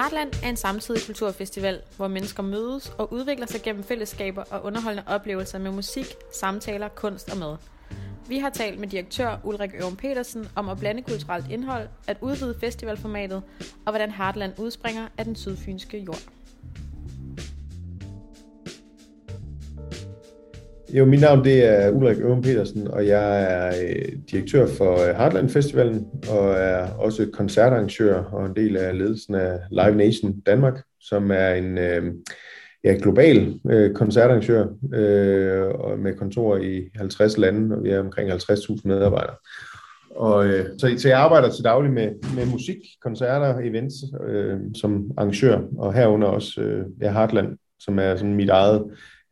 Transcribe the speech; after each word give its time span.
Heartland 0.00 0.32
er 0.42 0.48
en 0.48 0.56
samtidig 0.56 1.06
kulturfestival, 1.06 1.80
hvor 1.96 2.08
mennesker 2.08 2.42
mødes 2.42 2.92
og 2.98 3.12
udvikler 3.12 3.46
sig 3.46 3.62
gennem 3.62 3.84
fællesskaber 3.84 4.42
og 4.50 4.64
underholdende 4.64 5.04
oplevelser 5.06 5.58
med 5.58 5.70
musik, 5.70 6.06
samtaler, 6.32 6.88
kunst 6.88 7.32
og 7.32 7.38
mad. 7.38 7.56
Vi 8.28 8.38
har 8.38 8.50
talt 8.50 8.78
med 8.78 8.88
direktør 8.88 9.40
Ulrik 9.44 9.70
Ørum 9.80 9.96
Petersen 9.96 10.48
om 10.56 10.68
at 10.68 10.78
blande 10.78 11.02
kulturelt 11.02 11.50
indhold, 11.50 11.88
at 12.06 12.16
udvide 12.20 12.56
festivalformatet 12.60 13.42
og 13.86 13.92
hvordan 13.92 14.10
Heartland 14.10 14.52
udspringer 14.58 15.08
af 15.18 15.24
den 15.24 15.36
sydfynske 15.36 15.98
jord. 15.98 16.22
Jo, 20.94 21.04
mit 21.04 21.20
navn 21.20 21.44
det 21.44 21.64
er 21.64 21.90
Ulrik 21.90 22.18
Øven 22.20 22.42
Petersen, 22.42 22.88
og 22.88 23.06
jeg 23.06 23.42
er 23.42 23.66
øh, 23.68 24.12
direktør 24.30 24.66
for 24.66 24.92
øh, 24.92 25.16
Heartland 25.16 25.48
Festivalen, 25.48 26.06
og 26.28 26.52
er 26.52 26.92
også 26.92 27.26
koncertarrangør 27.32 28.22
og 28.22 28.46
en 28.46 28.56
del 28.56 28.76
af 28.76 28.98
ledelsen 28.98 29.34
af 29.34 29.58
Live 29.70 29.94
Nation 29.94 30.40
Danmark, 30.40 30.82
som 31.00 31.30
er 31.30 31.54
en 31.54 31.78
øh, 31.78 32.02
ja, 32.84 32.96
global 33.02 33.60
øh, 33.70 33.94
koncertarrangør 33.94 34.66
øh, 34.94 35.68
og 35.68 35.98
med 35.98 36.14
kontor 36.14 36.56
i 36.56 36.88
50 36.96 37.38
lande, 37.38 37.76
og 37.76 37.84
vi 37.84 37.90
er 37.90 38.00
omkring 38.00 38.30
50.000 38.30 38.80
medarbejdere. 38.84 39.36
Og, 40.10 40.46
øh, 40.46 40.66
så, 40.78 40.94
så 40.98 41.08
jeg 41.08 41.18
arbejder 41.18 41.50
til 41.50 41.64
daglig 41.64 41.92
med, 41.92 42.08
med 42.36 42.46
musik, 42.46 42.76
koncerter, 43.02 43.58
events 43.58 43.94
øh, 44.28 44.58
som 44.74 45.10
arrangør, 45.16 45.60
og 45.78 45.94
herunder 45.94 46.28
også 46.28 46.60
øh, 46.60 46.84
ja, 47.00 47.12
Heartland, 47.12 47.58
som 47.80 47.98
er 47.98 48.16
sådan 48.16 48.34
mit 48.34 48.48
eget 48.48 48.84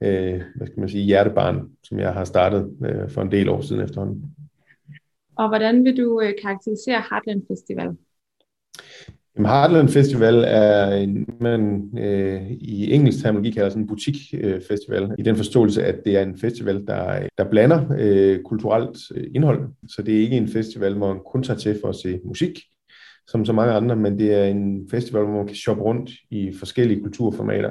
øh, 0.02 0.40
hvad 0.56 0.66
skal 0.66 0.80
man 0.80 0.88
sige, 0.88 1.04
hjertebarn, 1.04 1.68
som 1.82 1.98
jeg 1.98 2.12
har 2.12 2.24
startet 2.24 2.76
øh, 2.86 3.10
for 3.10 3.22
en 3.22 3.32
del 3.32 3.48
år 3.48 3.60
siden 3.60 3.82
efterhånden. 3.82 4.24
Og 5.36 5.48
hvordan 5.48 5.84
vil 5.84 5.96
du 5.96 6.20
øh, 6.20 6.32
karakterisere 6.42 7.02
Heartland 7.10 7.42
Festival? 7.48 7.96
Jamen, 9.36 9.50
Heartland 9.50 9.88
Festival 9.88 10.44
er 10.46 10.96
en, 10.96 11.26
man 11.40 11.90
øh, 11.98 12.50
i 12.50 12.92
engelsk 12.92 13.22
terminologi 13.22 13.50
kalder 13.50 13.68
sådan 13.68 13.82
en 13.82 13.88
butikfestival, 13.88 15.02
øh, 15.02 15.10
i 15.18 15.22
den 15.22 15.36
forståelse, 15.36 15.84
at 15.84 16.04
det 16.04 16.16
er 16.16 16.22
en 16.22 16.38
festival, 16.38 16.86
der, 16.86 17.28
der 17.38 17.50
blander 17.50 17.96
øh, 17.98 18.42
kulturelt 18.42 18.98
øh, 19.14 19.26
indhold. 19.34 19.68
Så 19.88 20.02
det 20.02 20.16
er 20.16 20.20
ikke 20.20 20.36
en 20.36 20.48
festival, 20.48 20.94
hvor 20.94 21.14
man 21.14 21.22
kun 21.26 21.42
tager 21.42 21.58
til 21.58 21.78
for 21.80 21.88
at 21.88 21.96
se 21.96 22.20
musik, 22.24 22.60
som 23.26 23.44
så 23.44 23.52
mange 23.52 23.72
andre, 23.72 23.96
men 23.96 24.18
det 24.18 24.34
er 24.34 24.44
en 24.44 24.88
festival, 24.90 25.24
hvor 25.24 25.36
man 25.36 25.46
kan 25.46 25.56
shoppe 25.56 25.82
rundt 25.82 26.10
i 26.30 26.52
forskellige 26.58 27.02
kulturformater. 27.02 27.70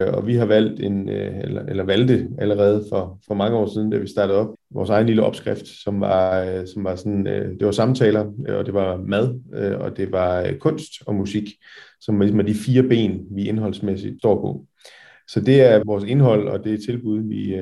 Øh, 0.00 0.12
og 0.12 0.26
vi 0.26 0.34
har 0.34 0.46
valgt 0.46 0.80
en, 0.80 1.08
øh, 1.08 1.38
eller, 1.44 1.62
eller 1.62 1.84
valgte 1.84 2.28
allerede 2.38 2.84
for, 2.88 3.18
for 3.26 3.34
mange 3.34 3.56
år 3.56 3.66
siden, 3.74 3.90
da 3.90 3.98
vi 3.98 4.06
startede 4.06 4.38
op, 4.38 4.56
vores 4.70 4.90
egen 4.90 5.06
lille 5.06 5.22
opskrift, 5.22 5.66
som 5.66 6.00
var, 6.00 6.44
øh, 6.44 6.66
som 6.66 6.84
var 6.84 6.96
sådan, 6.96 7.26
det 7.26 7.66
var 7.66 7.72
samtaler, 7.72 8.32
og 8.48 8.66
det 8.66 8.74
var 8.74 8.96
mad, 8.96 9.40
og 9.80 9.96
det 9.96 10.12
var 10.12 10.52
kunst 10.60 10.92
og 11.06 11.14
musik, 11.14 11.44
som 12.00 12.20
ligesom 12.20 12.40
er 12.40 12.44
de 12.44 12.54
fire 12.54 12.82
ben, 12.82 13.26
vi 13.30 13.48
indholdsmæssigt 13.48 14.18
står 14.18 14.34
på. 14.34 14.66
Så 15.28 15.40
det 15.40 15.62
er 15.62 15.82
vores 15.86 16.04
indhold, 16.04 16.48
og 16.48 16.64
det 16.64 16.74
er 16.74 16.86
tilbud, 16.86 17.28
vi, 17.28 17.56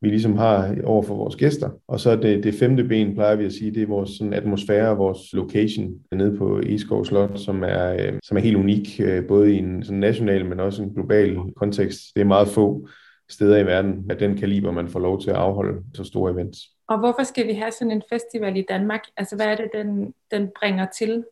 vi 0.00 0.08
ligesom 0.08 0.36
har 0.36 0.76
over 0.84 1.02
for 1.02 1.14
vores 1.14 1.36
gæster. 1.36 1.70
Og 1.88 2.00
så 2.00 2.16
det, 2.16 2.44
det 2.44 2.54
femte 2.54 2.84
ben, 2.84 3.14
plejer 3.14 3.36
vi 3.36 3.44
at 3.44 3.52
sige, 3.52 3.70
det 3.70 3.82
er 3.82 3.86
vores 3.86 4.10
sådan, 4.10 4.32
atmosfære, 4.32 4.96
vores 4.96 5.32
location 5.32 5.94
nede 6.12 6.36
på 6.36 6.60
Eskov 6.66 7.04
Slot, 7.04 7.38
som 7.38 7.62
er, 7.62 7.92
øh, 7.92 8.12
som 8.22 8.36
er 8.36 8.40
helt 8.40 8.56
unik, 8.56 9.00
øh, 9.00 9.26
både 9.26 9.54
i 9.54 9.58
en 9.58 9.84
sådan 9.84 10.00
national, 10.00 10.46
men 10.46 10.60
også 10.60 10.82
en 10.82 10.94
global 10.94 11.38
kontekst. 11.56 12.00
Det 12.14 12.20
er 12.20 12.26
meget 12.26 12.48
få 12.48 12.88
steder 13.30 13.58
i 13.58 13.66
verden 13.66 14.06
af 14.10 14.16
den 14.16 14.36
kaliber, 14.36 14.70
man 14.70 14.88
får 14.88 15.00
lov 15.00 15.20
til 15.20 15.30
at 15.30 15.36
afholde 15.36 15.82
så 15.94 16.04
store 16.04 16.32
events. 16.32 16.58
Og 16.88 16.98
hvorfor 16.98 17.22
skal 17.22 17.46
vi 17.46 17.52
have 17.52 17.72
sådan 17.72 17.90
en 17.90 18.02
festival 18.12 18.56
i 18.56 18.64
Danmark? 18.68 19.00
Altså 19.16 19.36
hvad 19.36 19.46
er 19.46 19.56
det, 19.56 19.70
den, 19.74 20.14
den 20.30 20.50
bringer 20.60 20.86
til? 20.98 21.24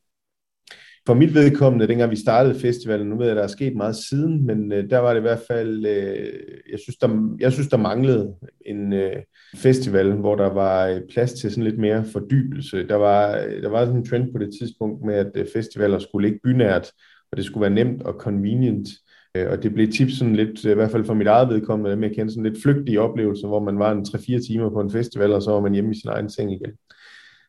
For 1.06 1.14
mit 1.14 1.34
vedkommende, 1.34 1.88
dengang 1.88 2.10
vi 2.10 2.16
startede 2.16 2.60
festivalen, 2.60 3.06
nu 3.06 3.16
ved 3.16 3.26
jeg, 3.26 3.30
at 3.30 3.36
der 3.36 3.42
er 3.42 3.46
sket 3.46 3.76
meget 3.76 3.96
siden, 3.96 4.46
men 4.46 4.72
øh, 4.72 4.90
der 4.90 4.98
var 4.98 5.10
det 5.10 5.20
i 5.20 5.22
hvert 5.22 5.42
fald, 5.48 5.86
øh, 5.86 6.28
jeg, 6.70 6.78
synes, 6.78 6.96
der, 6.96 7.36
jeg 7.40 7.52
synes, 7.52 7.68
der 7.68 7.76
manglede 7.76 8.34
en 8.66 8.92
øh, 8.92 9.16
festival, 9.56 10.12
hvor 10.12 10.34
der 10.36 10.52
var 10.52 10.86
øh, 10.86 11.00
plads 11.10 11.32
til 11.32 11.50
sådan 11.50 11.64
lidt 11.64 11.78
mere 11.78 12.04
fordybelse. 12.04 12.88
Der 12.88 12.94
var, 12.94 13.38
øh, 13.38 13.62
der 13.62 13.68
var 13.68 13.84
sådan 13.84 14.00
en 14.00 14.06
trend 14.06 14.32
på 14.32 14.38
det 14.38 14.50
tidspunkt 14.58 15.04
med, 15.04 15.14
at 15.14 15.30
øh, 15.34 15.46
festivaler 15.52 15.98
skulle 15.98 16.28
ligge 16.28 16.40
bynært, 16.44 16.92
og 17.32 17.36
det 17.36 17.44
skulle 17.44 17.62
være 17.62 17.84
nemt 17.84 18.02
og 18.02 18.14
convenient. 18.14 18.88
Øh, 19.36 19.50
og 19.50 19.62
det 19.62 19.74
blev 19.74 19.92
tit 19.92 20.12
sådan 20.12 20.36
lidt, 20.36 20.64
i 20.64 20.74
hvert 20.74 20.90
fald 20.90 21.04
for 21.04 21.14
mit 21.14 21.26
eget 21.26 21.48
vedkommende, 21.48 21.96
med 21.96 22.10
at 22.10 22.16
kende 22.16 22.32
sådan 22.32 22.52
lidt 22.52 22.62
flygtige 22.62 23.00
oplevelser, 23.00 23.48
hvor 23.48 23.60
man 23.60 23.78
var 23.78 23.92
en 23.92 24.06
3-4 24.08 24.46
timer 24.46 24.70
på 24.70 24.80
en 24.80 24.90
festival, 24.90 25.32
og 25.32 25.42
så 25.42 25.50
var 25.50 25.60
man 25.60 25.72
hjemme 25.72 25.90
i 25.90 26.00
sin 26.00 26.10
egen 26.10 26.30
seng 26.30 26.52
igen. 26.52 26.72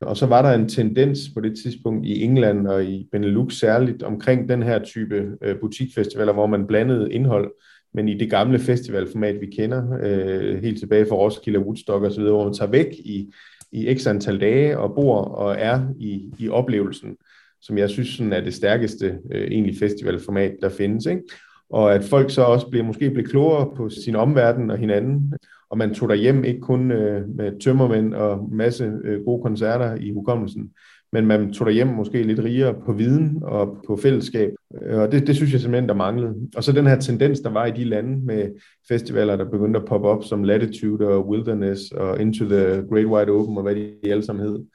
Og 0.02 0.18
så 0.18 0.26
var 0.26 0.42
der 0.42 0.50
en 0.50 0.70
tendens 0.70 1.20
på 1.34 1.42
det 1.42 1.58
tidspunkt 1.64 2.06
i 2.06 2.24
England 2.24 2.68
og 2.68 2.86
i 2.86 3.08
Benelux 3.12 3.54
særligt 3.54 4.04
omkring 4.04 4.50
den 4.50 4.64
her 4.64 4.80
type 4.84 5.32
øh, 5.42 5.60
butikfestivaler, 5.60 6.34
hvor 6.34 6.48
man 6.48 6.68
blandede 6.68 7.14
indhold, 7.14 7.52
men 7.94 8.10
i 8.10 8.18
det 8.18 8.30
gamle 8.30 8.60
festivalformat, 8.60 9.42
vi 9.42 9.46
kender, 9.46 10.00
øh, 10.04 10.62
helt 10.64 10.80
tilbage 10.80 11.06
fra 11.10 11.16
Roskilde, 11.16 11.60
Woodstock 11.60 12.04
osv., 12.04 12.24
hvor 12.24 12.44
man 12.44 12.54
tager 12.54 12.72
væk 12.72 12.94
i, 12.94 13.34
i 13.72 13.96
x 13.98 14.08
antal 14.08 14.42
dage 14.42 14.80
og 14.80 14.96
bor 14.96 15.22
og 15.22 15.56
er 15.60 15.82
i, 16.00 16.32
i 16.40 16.50
oplevelsen, 16.50 17.18
som 17.62 17.78
jeg 17.78 17.90
synes 17.90 18.08
sådan 18.10 18.34
er 18.34 18.42
det 18.42 18.54
stærkeste 18.54 19.20
øh, 19.32 19.48
egentlig 19.48 19.76
festivalformat, 19.80 20.56
der 20.62 20.70
findes. 20.70 21.06
Ikke? 21.06 21.22
Og 21.70 21.94
at 21.94 22.04
folk 22.04 22.32
så 22.32 22.42
også 22.42 22.70
bliver, 22.70 22.86
måske 22.86 23.10
bliver 23.10 23.28
klogere 23.28 23.72
på 23.76 23.90
sin 23.90 24.16
omverden 24.16 24.72
og 24.72 24.78
hinanden, 24.78 25.34
og 25.70 25.78
man 25.78 25.94
tog 25.94 26.10
der 26.10 26.16
hjem 26.16 26.44
ikke 26.44 26.60
kun 26.60 26.92
øh, 26.92 27.30
med 27.30 27.60
tømmermænd 27.60 28.14
og 28.14 28.50
masse 28.52 28.92
øh, 29.04 29.26
gode 29.26 29.42
koncerter 29.42 29.96
i 29.96 30.12
hukommelsen, 30.12 30.72
men 31.12 31.26
man 31.26 31.54
tog 31.54 31.68
der 31.68 31.74
hjem 31.74 31.88
måske 31.88 32.24
lidt 32.24 32.40
rigere 32.40 32.76
på 32.86 32.94
viden 32.94 33.40
og 33.42 33.78
på 33.88 33.96
fællesskab, 33.96 34.52
øh, 34.82 35.00
og 35.00 35.12
det, 35.12 35.28
det 35.28 35.36
synes 35.36 35.52
jeg 35.52 35.62
simpelthen, 35.62 35.90
der 35.90 35.96
manglede. 35.96 36.36
Og 36.56 36.64
så 36.64 36.72
den 36.72 36.88
her 36.88 37.00
tendens, 37.00 37.40
der 37.40 37.50
var 37.50 37.66
i 37.66 37.72
de 37.72 37.84
lande 37.84 38.26
med 38.26 38.50
festivaler, 38.88 39.36
der 39.36 39.50
begyndte 39.50 39.80
at 39.80 39.86
poppe 39.86 40.08
op, 40.08 40.24
som 40.24 40.44
Latitude 40.44 41.08
og 41.08 41.30
Wilderness 41.30 41.82
og 41.92 42.22
Into 42.22 42.46
the 42.46 42.88
Great 42.90 43.06
Wide 43.06 43.32
Open, 43.32 43.58
og 43.58 43.64
hvad 43.64 43.76
de 43.76 43.92
alle 44.04 44.24
sammen 44.24 44.46
hed, 44.46 44.66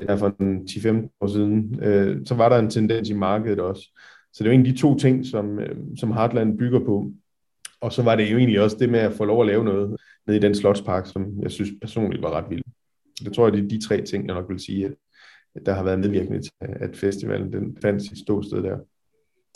øh, 0.00 0.08
der 0.08 0.16
for 0.16 0.34
10-15 0.70 1.18
år 1.20 1.26
siden, 1.26 1.78
øh, 1.82 2.16
så 2.26 2.34
var 2.34 2.48
der 2.48 2.58
en 2.58 2.70
tendens 2.70 3.10
i 3.10 3.14
markedet 3.14 3.60
også. 3.60 3.98
Så 4.32 4.44
det 4.44 4.50
er 4.50 4.52
jo 4.52 4.54
egentlig 4.54 4.74
de 4.74 4.80
to 4.80 4.98
ting, 4.98 5.26
som, 5.26 5.58
øh, 5.58 5.76
som 5.96 6.12
Heartland 6.12 6.58
bygger 6.58 6.80
på. 6.80 7.12
Og 7.80 7.92
så 7.92 8.02
var 8.02 8.16
det 8.16 8.32
jo 8.32 8.36
egentlig 8.36 8.60
også 8.60 8.76
det 8.80 8.88
med 8.88 9.00
at 9.00 9.12
få 9.12 9.24
lov 9.24 9.40
at 9.40 9.46
lave 9.46 9.64
noget 9.64 9.96
nede 10.26 10.38
i 10.38 10.40
den 10.40 10.54
slotspark, 10.54 11.06
som 11.06 11.42
jeg 11.42 11.50
synes 11.50 11.70
personligt 11.80 12.22
var 12.22 12.30
ret 12.30 12.50
vildt. 12.50 12.66
Det 13.24 13.32
tror 13.32 13.46
jeg, 13.46 13.52
det 13.52 13.64
er 13.64 13.68
de 13.68 13.86
tre 13.86 14.02
ting, 14.02 14.26
jeg 14.26 14.34
nok 14.34 14.48
vil 14.48 14.60
sige, 14.60 14.86
at 15.54 15.66
der 15.66 15.72
har 15.72 15.82
været 15.84 16.00
medvirkende 16.00 16.42
til, 16.42 16.52
at 16.60 16.96
festivalen 16.96 17.52
den 17.52 17.76
fandt 17.82 18.02
sit 18.02 18.18
ståsted 18.18 18.62
der. 18.62 18.78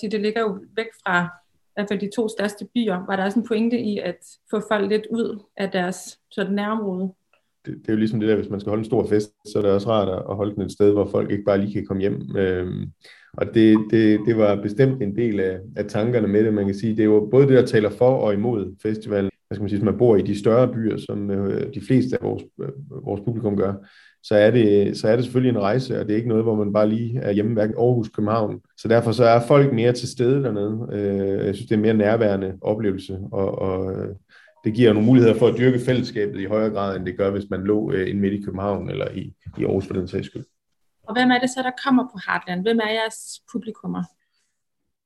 Det 0.00 0.20
ligger 0.20 0.40
jo 0.40 0.58
væk 0.76 0.86
fra 1.04 1.24
i 1.24 1.70
hvert 1.74 1.88
fald 1.88 2.00
de 2.00 2.10
to 2.16 2.28
største 2.28 2.68
byer. 2.74 3.06
Var 3.06 3.16
der 3.16 3.24
også 3.24 3.38
en 3.38 3.46
pointe 3.46 3.78
i 3.78 3.98
at 3.98 4.18
få 4.50 4.62
folk 4.68 4.88
lidt 4.88 5.06
ud 5.10 5.42
af 5.56 5.70
deres 5.70 6.18
sådan 6.30 6.54
nærområde? 6.54 7.12
Det, 7.66 7.74
det 7.82 7.88
er 7.88 7.92
jo 7.92 7.98
ligesom 7.98 8.20
det 8.20 8.28
der, 8.28 8.36
hvis 8.36 8.50
man 8.50 8.60
skal 8.60 8.70
holde 8.70 8.80
en 8.80 8.84
stor 8.84 9.06
fest, 9.06 9.30
så 9.52 9.58
er 9.58 9.62
det 9.62 9.70
også 9.70 9.88
rart 9.90 10.24
at 10.30 10.36
holde 10.36 10.54
den 10.54 10.62
et 10.62 10.72
sted, 10.72 10.92
hvor 10.92 11.08
folk 11.10 11.30
ikke 11.30 11.44
bare 11.44 11.58
lige 11.58 11.72
kan 11.72 11.86
komme 11.86 12.00
hjem. 12.00 12.36
Øhm, 12.36 12.90
og 13.32 13.46
det, 13.54 13.78
det, 13.90 14.20
det 14.26 14.36
var 14.36 14.62
bestemt 14.62 15.02
en 15.02 15.16
del 15.16 15.40
af, 15.40 15.58
af 15.76 15.84
tankerne 15.84 16.28
med 16.28 16.44
det. 16.44 16.54
Man 16.54 16.66
kan 16.66 16.74
sige, 16.74 16.92
det 16.92 17.00
er 17.00 17.04
jo 17.04 17.28
både 17.30 17.46
det, 17.46 17.56
der 17.56 17.66
taler 17.66 17.90
for 17.90 18.10
og 18.10 18.34
imod 18.34 18.74
festivalen 18.82 19.30
hvad 19.48 19.56
skal 19.56 19.62
man 19.62 19.68
sige, 19.68 19.78
hvis 19.78 19.84
man 19.84 19.98
bor 19.98 20.16
i 20.16 20.22
de 20.22 20.38
større 20.38 20.72
byer, 20.72 20.96
som 20.96 21.30
øh, 21.30 21.74
de 21.74 21.80
fleste 21.80 22.16
af 22.16 22.28
vores, 22.28 22.42
øh, 22.60 22.68
vores 23.04 23.20
publikum 23.24 23.56
gør, 23.56 23.74
så 24.22 24.34
er, 24.34 24.50
det, 24.50 24.96
så 24.98 25.08
er 25.08 25.16
det 25.16 25.24
selvfølgelig 25.24 25.50
en 25.50 25.62
rejse, 25.62 26.00
og 26.00 26.06
det 26.06 26.12
er 26.12 26.16
ikke 26.16 26.28
noget, 26.28 26.44
hvor 26.44 26.54
man 26.54 26.72
bare 26.72 26.88
lige 26.88 27.18
er 27.18 27.32
hjemme, 27.32 27.52
hverken 27.52 27.76
Aarhus, 27.78 28.08
København. 28.08 28.60
Så 28.76 28.88
derfor 28.88 29.12
så 29.12 29.24
er 29.24 29.40
folk 29.40 29.72
mere 29.72 29.92
til 29.92 30.08
stede 30.08 30.42
dernede. 30.42 30.88
Øh, 30.92 31.46
jeg 31.46 31.54
synes, 31.54 31.68
det 31.68 31.72
er 31.72 31.76
en 31.76 31.82
mere 31.82 31.94
nærværende 31.94 32.54
oplevelse, 32.60 33.18
og, 33.32 33.58
og 33.58 33.94
det 34.66 34.74
giver 34.74 34.92
nogle 34.92 35.06
muligheder 35.06 35.34
for 35.34 35.46
at 35.48 35.58
dyrke 35.58 35.78
fællesskabet 35.78 36.40
i 36.40 36.44
højere 36.44 36.70
grad, 36.70 36.96
end 36.96 37.06
det 37.06 37.16
gør, 37.16 37.30
hvis 37.30 37.50
man 37.50 37.60
lå 37.60 37.92
øh, 37.92 38.10
inde 38.10 38.20
midt 38.20 38.34
i 38.34 38.42
København 38.42 38.90
eller 38.90 39.10
i, 39.10 39.34
i 39.58 39.64
Aarhus 39.64 39.86
for 39.86 39.94
den 39.94 40.08
sags 40.08 40.26
skyld. 40.26 40.44
Og 41.02 41.14
hvem 41.14 41.30
er 41.30 41.38
det 41.38 41.50
så, 41.50 41.62
der 41.62 41.70
kommer 41.84 42.04
på 42.04 42.18
Heartland? 42.26 42.62
Hvem 42.62 42.78
er 42.78 42.92
jeres 42.92 43.40
publikummer? 43.52 44.02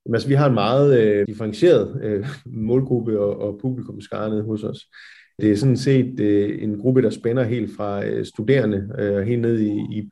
Jamen, 0.05 0.15
altså, 0.15 0.27
vi 0.27 0.33
har 0.33 0.47
en 0.47 0.53
meget 0.53 0.99
øh, 0.99 1.27
differentieret 1.27 1.99
øh, 2.03 2.27
målgruppe 2.45 3.19
og, 3.19 3.39
og 3.39 3.59
publikumskarne 3.61 4.41
hos 4.41 4.63
os. 4.63 4.79
Det 5.41 5.51
er 5.51 5.55
sådan 5.55 5.77
set 5.77 6.19
øh, 6.19 6.63
en 6.63 6.79
gruppe, 6.79 7.01
der 7.01 7.09
spænder 7.09 7.43
helt 7.43 7.75
fra 7.77 8.05
øh, 8.05 8.25
studerende 8.25 8.95
øh, 8.99 9.27
helt 9.27 9.41
ned 9.41 9.59
i, 9.59 9.71
i 9.71 10.09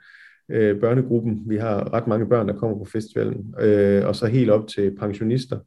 øh, 0.51 0.79
børnegruppen. 0.79 1.43
Vi 1.45 1.57
har 1.57 1.93
ret 1.93 2.07
mange 2.07 2.29
børn, 2.29 2.47
der 2.47 2.57
kommer 2.57 2.77
på 2.77 2.85
festivalen, 2.85 3.55
øh, 3.59 4.07
og 4.07 4.15
så 4.15 4.27
helt 4.27 4.49
op 4.49 4.67
til 4.67 4.95
pensionister. 4.99 5.59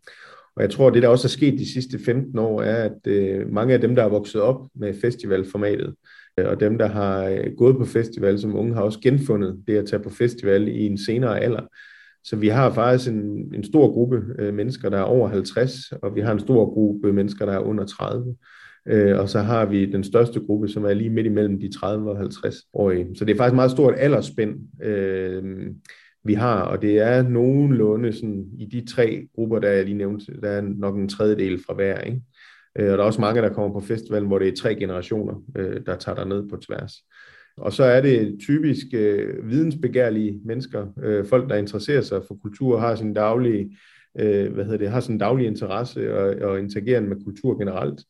Og 0.56 0.62
jeg 0.62 0.70
tror, 0.70 0.90
det 0.90 1.02
der 1.02 1.08
også 1.08 1.26
er 1.26 1.30
sket 1.30 1.58
de 1.58 1.72
sidste 1.72 1.98
15 1.98 2.38
år, 2.38 2.62
er, 2.62 2.84
at 2.84 3.06
øh, 3.06 3.52
mange 3.52 3.74
af 3.74 3.80
dem, 3.80 3.94
der 3.94 4.02
er 4.02 4.08
vokset 4.08 4.40
op 4.40 4.68
med 4.74 4.94
festivalformatet, 5.00 5.94
øh, 6.38 6.46
og 6.48 6.60
dem, 6.60 6.78
der 6.78 6.86
har 6.86 7.24
øh, 7.24 7.46
gået 7.56 7.76
på 7.76 7.84
festival 7.84 8.38
som 8.38 8.56
unge, 8.56 8.74
har 8.74 8.82
også 8.82 9.00
genfundet 9.00 9.62
det 9.66 9.76
at 9.76 9.86
tage 9.86 10.02
på 10.02 10.10
festival 10.10 10.68
i 10.68 10.86
en 10.86 10.98
senere 10.98 11.40
alder. 11.40 11.62
Så 12.24 12.36
vi 12.36 12.48
har 12.48 12.72
faktisk 12.72 13.10
en, 13.10 13.54
en 13.54 13.64
stor 13.64 13.92
gruppe 13.92 14.22
øh, 14.38 14.54
mennesker, 14.54 14.88
der 14.88 14.98
er 14.98 15.02
over 15.02 15.28
50, 15.28 15.92
og 16.02 16.14
vi 16.14 16.20
har 16.20 16.32
en 16.32 16.40
stor 16.40 16.74
gruppe 16.74 17.12
mennesker, 17.12 17.46
der 17.46 17.52
er 17.52 17.58
under 17.58 17.86
30. 17.86 18.36
Øh, 18.88 19.18
og 19.18 19.28
så 19.28 19.40
har 19.40 19.66
vi 19.66 19.86
den 19.86 20.04
største 20.04 20.40
gruppe, 20.40 20.68
som 20.68 20.84
er 20.84 20.94
lige 20.94 21.10
midt 21.10 21.26
imellem 21.26 21.60
de 21.60 21.78
30 21.78 22.10
og 22.10 22.16
50 22.18 22.56
årige. 22.72 23.06
Så 23.14 23.24
det 23.24 23.32
er 23.32 23.36
faktisk 23.36 23.54
meget 23.54 23.70
stort 23.70 23.94
aldersspænd, 23.96 24.82
øh, 24.82 25.42
vi 26.24 26.34
har, 26.34 26.62
og 26.62 26.82
det 26.82 26.98
er 26.98 27.22
nogenlunde 27.22 28.12
sådan, 28.12 28.46
i 28.58 28.66
de 28.66 28.86
tre 28.86 29.28
grupper, 29.34 29.58
der 29.58 29.70
jeg 29.70 29.84
lige 29.84 29.96
nævnte, 29.96 30.40
der 30.42 30.48
er 30.48 30.60
nok 30.60 30.96
en 30.96 31.08
tredjedel 31.08 31.62
fra 31.66 31.74
hver, 31.74 32.00
ikke? 32.00 32.22
Øh, 32.78 32.92
og 32.92 32.98
der 32.98 33.04
er 33.04 33.06
også 33.06 33.20
mange, 33.20 33.42
der 33.42 33.52
kommer 33.52 33.80
på 33.80 33.86
festivalen, 33.86 34.28
hvor 34.28 34.38
det 34.38 34.48
er 34.48 34.56
tre 34.56 34.74
generationer, 34.74 35.42
øh, 35.56 35.80
der 35.86 35.96
tager 35.96 36.16
der 36.16 36.24
ned 36.24 36.48
på 36.48 36.56
tværs. 36.56 36.92
Og 37.56 37.72
så 37.72 37.84
er 37.84 38.00
det 38.00 38.36
typisk 38.40 38.86
øh, 38.94 39.50
vidensbegærlige 39.50 40.40
mennesker, 40.44 40.86
øh, 41.02 41.26
folk, 41.26 41.50
der 41.50 41.56
interesserer 41.56 42.00
sig 42.00 42.22
for 42.28 42.38
kultur, 42.42 42.78
har 42.78 42.94
sin 42.94 43.14
daglige, 43.14 43.78
øh, 44.20 44.52
hvad 44.52 44.64
hedder 44.64 44.78
det, 44.78 44.90
har 44.90 45.00
sin 45.00 45.18
daglige 45.18 45.48
interesse 45.48 46.14
og, 46.14 46.50
og 46.50 46.58
interagerer 46.58 47.00
med 47.00 47.24
kultur 47.24 47.58
generelt 47.58 48.00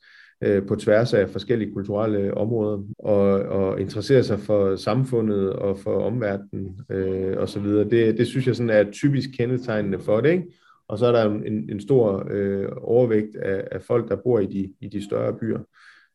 øh, 0.43 0.67
på 0.67 0.77
tværs 0.77 1.15
af 1.15 1.31
forskellige 1.31 1.73
kulturelle 1.73 2.35
områder, 2.35 2.83
og, 2.99 3.27
og 3.33 3.81
interesserer 3.81 4.23
sig 4.23 4.41
for 4.41 4.77
samfundet 4.77 5.53
og 5.53 5.79
for 5.79 6.03
omverdenen 6.03 6.81
øh, 6.91 7.37
osv. 7.37 7.65
Det, 7.65 8.19
det 8.19 8.27
synes 8.27 8.47
jeg 8.47 8.57
sådan 8.57 8.71
er 8.71 8.91
typisk 8.91 9.29
kendetegnende 9.39 9.99
for 9.99 10.21
det, 10.21 10.31
ikke? 10.31 10.45
Og 10.89 10.99
så 10.99 11.07
er 11.07 11.13
der 11.13 11.31
en, 11.31 11.71
en 11.71 11.81
stor 11.81 12.27
øh, 12.31 12.69
overvægt 12.83 13.37
af, 13.37 13.69
af 13.73 13.83
folk, 13.83 14.09
der 14.09 14.17
bor 14.17 14.39
i 14.39 14.47
de, 14.47 14.73
i 14.81 14.89
de 14.89 15.05
større 15.05 15.39
byer. 15.41 15.59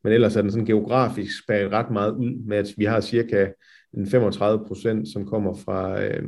Men 0.04 0.14
ellers 0.14 0.36
er 0.36 0.42
den 0.42 0.52
sådan 0.52 0.66
geografisk 0.66 1.44
spadet 1.44 1.72
ret 1.72 1.92
meget 1.92 2.12
ud 2.12 2.46
med, 2.46 2.58
at 2.58 2.68
vi 2.78 2.86
har 2.86 3.02
cirka 3.02 3.48
en 3.94 4.08
35 4.08 4.66
procent, 4.68 5.08
som 5.14 5.26
kommer 5.26 5.56
fra, 5.56 6.04
øh, 6.04 6.24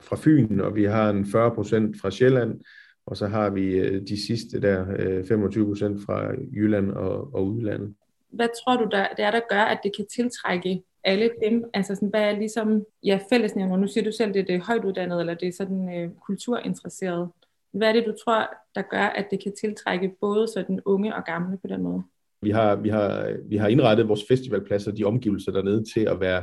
fra 0.00 0.16
Fyn, 0.20 0.60
og 0.60 0.74
vi 0.74 0.84
har 0.84 1.10
en 1.10 1.26
40 1.26 1.54
procent 1.54 2.00
fra 2.00 2.10
Sjælland, 2.10 2.60
og 3.08 3.16
så 3.16 3.26
har 3.26 3.50
vi 3.50 3.64
øh, 3.76 4.02
de 4.08 4.26
sidste 4.26 4.60
der, 4.60 4.86
øh, 4.98 5.24
25 5.24 5.66
procent 5.66 6.00
fra 6.06 6.32
Jylland 6.52 6.90
og, 6.90 7.34
og 7.34 7.46
udlandet. 7.46 7.94
Hvad 8.30 8.48
tror 8.64 8.76
du, 8.76 8.88
der, 8.90 9.06
det 9.16 9.24
er, 9.24 9.30
der 9.30 9.40
gør, 9.50 9.62
at 9.62 9.80
det 9.82 9.96
kan 9.96 10.06
tiltrække 10.16 10.82
alle 11.04 11.30
dem? 11.44 11.64
Altså 11.74 11.94
sådan, 11.94 12.08
hvad 12.08 12.20
er 12.20 12.38
ligesom 12.38 12.84
ja, 13.04 13.18
fællesnævner? 13.30 13.76
Nu 13.76 13.86
siger 13.86 14.04
du 14.04 14.12
selv, 14.12 14.34
det 14.34 14.40
er 14.40 14.44
det 14.44 14.66
højt 14.66 14.84
uddannet, 14.84 15.20
eller 15.20 15.34
det 15.34 15.48
er 15.48 15.52
sådan 15.52 15.98
øh, 15.98 16.10
kulturinteresseret. 16.26 17.28
Hvad 17.72 17.88
er 17.88 17.92
det, 17.92 18.06
du 18.06 18.14
tror, 18.24 18.50
der 18.74 18.82
gør, 18.82 19.04
at 19.04 19.26
det 19.30 19.42
kan 19.42 19.52
tiltrække 19.60 20.12
både 20.20 20.48
sådan 20.48 20.80
unge 20.84 21.14
og 21.14 21.24
gamle 21.24 21.58
på 21.62 21.66
den 21.68 21.82
måde? 21.82 22.02
Vi 22.42 22.50
har, 22.50 22.76
vi 22.76 22.88
har, 22.88 23.36
vi 23.48 23.56
har 23.56 23.68
indrettet 23.68 24.08
vores 24.08 24.24
festivalpladser, 24.28 24.92
de 24.92 25.04
omgivelser 25.04 25.52
dernede, 25.52 25.84
til 25.94 26.00
at 26.00 26.20
være 26.20 26.42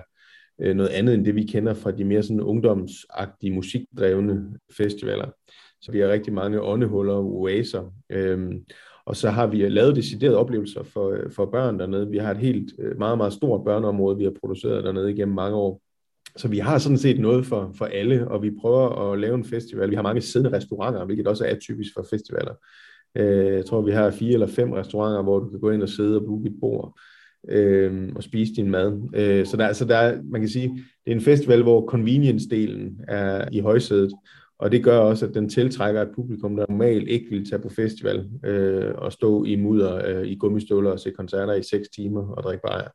øh, 0.62 0.76
noget 0.76 0.90
andet 0.90 1.14
end 1.14 1.26
det, 1.26 1.36
vi 1.36 1.44
kender 1.44 1.74
fra 1.74 1.92
de 1.92 2.04
mere 2.04 2.24
sådan 2.24 2.42
ungdomsagtige, 2.42 3.54
musikdrevne 3.54 4.60
festivaler. 4.78 5.30
Så 5.86 5.92
vi 5.92 6.00
har 6.00 6.08
rigtig 6.08 6.34
mange 6.34 6.62
åndehuller 6.62 7.14
og 7.14 7.36
oaser. 7.36 7.94
Øhm, 8.10 8.66
og 9.06 9.16
så 9.16 9.30
har 9.30 9.48
vi 9.48 9.64
øh, 9.64 9.72
lavet 9.72 9.96
deciderede 9.96 10.38
oplevelser 10.38 10.84
for, 10.84 11.10
øh, 11.10 11.32
for 11.32 11.46
børn 11.46 11.80
dernede. 11.80 12.10
Vi 12.10 12.18
har 12.18 12.32
et 12.32 12.38
helt 12.38 12.74
øh, 12.80 12.98
meget, 12.98 13.18
meget 13.18 13.34
stort 13.34 13.66
børneområde, 13.66 14.18
vi 14.18 14.24
har 14.24 14.34
produceret 14.40 14.84
dernede 14.84 15.12
igennem 15.12 15.36
mange 15.36 15.58
år. 15.58 15.82
Så 16.36 16.48
vi 16.48 16.60
har 16.60 16.78
sådan 16.78 16.98
set 16.98 17.20
noget 17.20 17.46
for, 17.46 17.72
for 17.78 17.86
alle, 17.86 18.28
og 18.28 18.44
vi 18.44 18.52
prøver 18.62 19.12
at 19.12 19.20
lave 19.20 19.36
en 19.36 19.44
festival. 19.44 19.90
Vi 19.90 19.96
har 19.96 20.02
mange 20.02 20.22
siddende 20.22 20.58
restauranter, 20.58 21.06
hvilket 21.06 21.28
også 21.28 21.46
er 21.46 21.56
typisk 21.56 21.94
for 21.94 22.06
festivaler. 22.10 22.54
Øh, 23.16 23.54
jeg 23.54 23.66
tror, 23.66 23.82
vi 23.82 23.92
har 23.92 24.12
fire 24.12 24.34
eller 24.34 24.48
fem 24.48 24.72
restauranter, 24.72 25.24
hvor 25.24 25.40
du 25.40 25.50
kan 25.50 25.60
gå 25.60 25.72
ind 25.72 25.84
og 25.84 25.90
sidde 25.90 26.16
og 26.16 26.26
booke 26.26 26.50
et 26.50 26.56
bord 26.62 27.00
øh, 27.50 28.10
og 28.16 28.24
spise 28.24 28.54
din 28.54 28.72
mad. 28.72 29.10
Øh, 29.16 29.46
så 29.46 29.58
der, 29.58 29.74
så 29.74 29.86
der, 29.86 30.22
man 30.24 30.42
kan 30.42 30.50
sige, 30.50 30.68
det 31.06 31.12
er 31.12 31.16
en 31.16 31.22
festival, 31.22 31.64
hvor 31.64 31.92
convenience-delen 31.92 33.06
er 33.08 33.48
i 33.52 33.60
højsædet, 33.60 34.12
og 34.60 34.72
det 34.72 34.84
gør 34.84 34.98
også, 34.98 35.25
at 35.25 35.34
den 35.34 35.50
tiltrækker 35.50 36.02
et 36.02 36.12
publikum, 36.16 36.56
der 36.56 36.66
normalt 36.69 37.10
ikke 37.10 37.30
vil 37.30 37.50
tage 37.50 37.62
på 37.62 37.69
festival 37.69 38.30
øh, 38.46 38.96
og 38.96 39.12
stå 39.12 39.44
i 39.44 39.56
mudder 39.56 40.07
øh, 40.07 40.28
i 40.28 40.36
gummistøvler 40.36 40.92
og 40.92 41.00
se 41.00 41.12
koncerter 41.12 41.54
i 41.54 41.63
6 41.63 41.90
timer 41.90 42.28
og 42.28 42.44
drikke 42.44 42.62
bajer. 42.68 42.88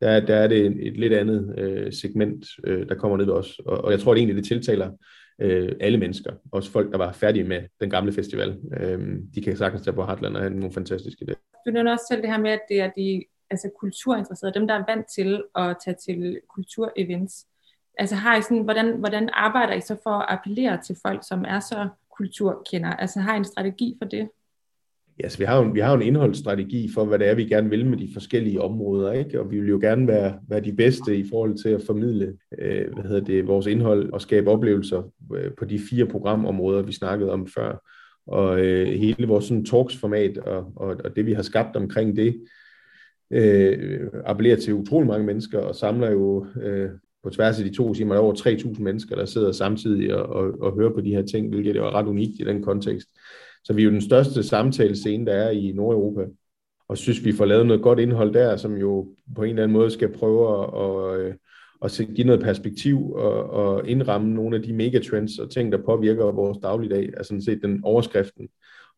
Der, 0.00 0.20
der 0.20 0.34
er 0.34 0.46
det 0.46 0.66
et, 0.66 0.86
et 0.86 0.96
lidt 0.96 1.12
andet 1.12 1.54
øh, 1.58 1.92
segment, 1.92 2.46
øh, 2.64 2.88
der 2.88 2.94
kommer 2.94 3.16
ned 3.16 3.24
ved 3.24 3.34
os. 3.34 3.58
Og, 3.58 3.84
og 3.84 3.90
jeg 3.90 4.00
tror, 4.00 4.12
at 4.12 4.16
det 4.16 4.20
egentlig 4.20 4.36
det 4.36 4.44
tiltaler 4.44 4.90
øh, 5.40 5.72
alle 5.80 5.98
mennesker. 5.98 6.32
Også 6.52 6.70
folk, 6.70 6.92
der 6.92 6.98
var 6.98 7.12
færdige 7.12 7.44
med 7.44 7.62
den 7.80 7.90
gamle 7.90 8.12
festival. 8.12 8.58
Øh, 8.80 9.18
de 9.34 9.42
kan 9.42 9.56
sagtens 9.56 9.82
tage 9.82 9.94
på 9.94 10.04
Heartland 10.04 10.36
og 10.36 10.42
have 10.42 10.54
nogle 10.54 10.72
fantastiske 10.72 11.26
idéer. 11.28 11.62
Du 11.66 11.70
nævner 11.70 11.92
også 11.92 12.04
selv 12.10 12.22
det 12.22 12.30
her 12.30 12.38
med, 12.38 12.50
at 12.50 12.60
det 12.68 12.80
er 12.80 12.90
de 12.96 13.24
altså 13.50 13.70
kulturinteresserede, 13.80 14.58
dem 14.58 14.68
der 14.68 14.74
er 14.74 14.84
vant 14.88 15.06
til 15.14 15.42
at 15.54 15.76
tage 15.84 15.96
til 16.06 16.40
kulturevents. 16.54 17.46
Altså 17.98 18.14
har 18.14 18.36
I 18.38 18.42
sådan, 18.42 18.62
hvordan, 18.62 18.98
hvordan 18.98 19.28
arbejder 19.32 19.74
I 19.74 19.80
så 19.80 19.96
for 20.02 20.10
at 20.10 20.26
appellere 20.28 20.82
til 20.82 20.96
folk, 21.06 21.20
som 21.28 21.44
er 21.48 21.60
så 21.60 21.88
kulturkender? 22.16 22.90
Altså 22.90 23.20
har 23.20 23.34
I 23.34 23.36
en 23.36 23.44
strategi 23.44 23.96
for 24.02 24.08
det? 24.08 24.28
Ja, 25.22 25.28
så 25.28 25.38
vi 25.38 25.44
har, 25.44 25.56
jo, 25.56 25.70
vi 25.70 25.80
har 25.80 25.90
jo 25.90 25.96
en 25.96 26.06
indholdsstrategi 26.06 26.90
for, 26.94 27.04
hvad 27.04 27.18
det 27.18 27.28
er, 27.28 27.34
vi 27.34 27.44
gerne 27.44 27.70
vil 27.70 27.86
med 27.86 27.98
de 27.98 28.10
forskellige 28.12 28.60
områder, 28.60 29.12
ikke? 29.12 29.40
og 29.40 29.50
vi 29.50 29.60
vil 29.60 29.68
jo 29.68 29.78
gerne 29.82 30.06
være, 30.06 30.38
være 30.48 30.60
de 30.60 30.72
bedste 30.72 31.16
i 31.16 31.28
forhold 31.30 31.54
til 31.62 31.68
at 31.68 31.82
formidle 31.86 32.36
øh, 32.58 32.92
hvad 32.92 33.04
hedder 33.04 33.24
det, 33.24 33.46
vores 33.46 33.66
indhold 33.66 34.12
og 34.12 34.20
skabe 34.20 34.50
oplevelser 34.50 35.02
øh, 35.34 35.52
på 35.58 35.64
de 35.64 35.78
fire 35.78 36.06
programområder, 36.06 36.82
vi 36.82 36.92
snakkede 36.92 37.32
om 37.32 37.46
før. 37.46 37.90
Og 38.26 38.60
øh, 38.60 38.86
hele 38.86 39.26
vores 39.26 39.44
sådan, 39.44 39.64
talksformat 39.64 40.38
og, 40.38 40.72
og, 40.76 40.96
og 41.04 41.16
det, 41.16 41.26
vi 41.26 41.32
har 41.32 41.42
skabt 41.42 41.76
omkring 41.76 42.16
det, 42.16 42.44
øh, 43.30 44.00
appellerer 44.24 44.56
til 44.56 44.74
utrolig 44.74 45.08
mange 45.08 45.26
mennesker 45.26 45.58
og 45.58 45.74
samler 45.74 46.10
jo 46.10 46.46
øh, 46.62 46.90
på 47.24 47.30
tværs 47.30 47.58
af 47.58 47.64
de 47.64 47.76
to 47.76 47.94
timer, 47.94 48.14
der 48.14 48.20
er 48.20 48.24
over 48.24 48.34
3.000 48.34 48.82
mennesker, 48.82 49.16
der 49.16 49.24
sidder 49.24 49.52
samtidig 49.52 50.14
og, 50.14 50.26
og, 50.26 50.60
og 50.60 50.74
hører 50.74 50.92
på 50.92 51.00
de 51.00 51.14
her 51.14 51.22
ting, 51.22 51.48
hvilket 51.48 51.76
er 51.76 51.94
ret 51.94 52.06
unikt 52.06 52.40
i 52.40 52.44
den 52.44 52.62
kontekst. 52.62 53.08
Så 53.64 53.72
vi 53.72 53.82
er 53.82 53.84
jo 53.84 53.90
den 53.90 54.00
største 54.00 54.42
samtalescene, 54.42 55.26
der 55.26 55.32
er 55.32 55.50
i 55.50 55.72
Nordeuropa, 55.72 56.24
og 56.88 56.98
synes, 56.98 57.24
vi 57.24 57.32
får 57.32 57.44
lavet 57.44 57.66
noget 57.66 57.82
godt 57.82 57.98
indhold 57.98 58.34
der, 58.34 58.56
som 58.56 58.76
jo 58.76 59.08
på 59.36 59.42
en 59.42 59.50
eller 59.50 59.62
anden 59.62 59.72
måde 59.72 59.90
skal 59.90 60.12
prøve 60.12 60.62
at, 60.62 61.30
at, 61.82 62.00
at 62.00 62.14
give 62.14 62.26
noget 62.26 62.42
perspektiv 62.42 63.12
og, 63.12 63.50
og 63.50 63.88
indramme 63.88 64.34
nogle 64.34 64.56
af 64.56 64.62
de 64.62 64.72
megatrends 64.72 65.38
og 65.38 65.50
ting, 65.50 65.72
der 65.72 65.78
påvirker 65.78 66.24
vores 66.24 66.58
dagligdag, 66.62 67.02
altså 67.02 67.24
sådan 67.24 67.42
set 67.42 67.62
den 67.62 67.80
overskriften 67.84 68.48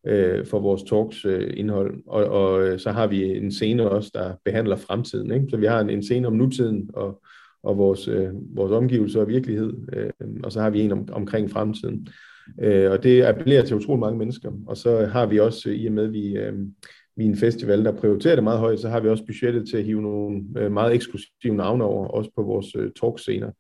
øh, 0.06 0.46
for 0.46 0.61
vores 0.61 0.82
talks 0.82 1.25
øh, 1.25 1.55
indhold. 1.56 2.02
Og, 2.06 2.25
og 2.25 2.62
øh, 2.62 2.79
så 2.79 2.93
har 2.93 3.06
vi 3.06 3.37
en 3.37 3.52
scene 3.52 3.90
også, 3.90 4.11
der 4.14 4.34
behandler 4.44 4.76
fremtiden. 4.76 5.31
Ikke? 5.31 5.46
Så 5.50 5.56
vi 5.56 5.67
har 5.67 5.81
en, 5.81 5.90
en 5.90 6.02
scene 6.02 6.26
om 6.26 6.32
nutiden 6.32 6.90
og, 6.94 7.20
og 7.66 7.78
vores, 7.78 8.08
øh, 8.08 8.28
vores 8.56 8.72
omgivelser 8.72 9.20
og 9.20 9.28
virkelighed, 9.28 9.72
øh, 9.92 10.10
og 10.44 10.52
så 10.52 10.60
har 10.60 10.70
vi 10.70 10.80
en 10.80 10.92
om, 10.92 11.08
omkring 11.12 11.50
fremtiden. 11.50 12.08
Øh, 12.62 12.90
og 12.90 13.02
det 13.02 13.22
appellerer 13.22 13.62
til 13.62 13.76
utrolig 13.76 14.00
mange 14.00 14.18
mennesker. 14.18 14.50
Og 14.66 14.76
så 14.76 15.06
har 15.06 15.26
vi 15.26 15.38
også, 15.38 15.70
øh, 15.70 15.76
i 15.76 15.86
og 15.86 15.92
med 15.92 16.04
at 16.04 16.12
vi, 16.12 16.36
øh, 16.36 16.52
vi 17.16 17.24
er 17.24 17.28
en 17.28 17.36
festival, 17.36 17.84
der 17.84 17.92
prioriterer 17.92 18.34
det 18.34 18.44
meget 18.44 18.58
højt, 18.58 18.80
så 18.80 18.88
har 18.88 19.00
vi 19.00 19.08
også 19.08 19.24
budgettet 19.26 19.68
til 19.68 19.76
at 19.76 19.84
hive 19.84 20.02
nogle 20.02 20.44
øh, 20.58 20.72
meget 20.72 20.94
eksklusive 20.94 21.56
navne 21.56 21.84
over, 21.84 22.06
også 22.06 22.30
på 22.36 22.42
vores 22.42 22.66
øh, 22.76 22.90
talkscener. 23.00 23.50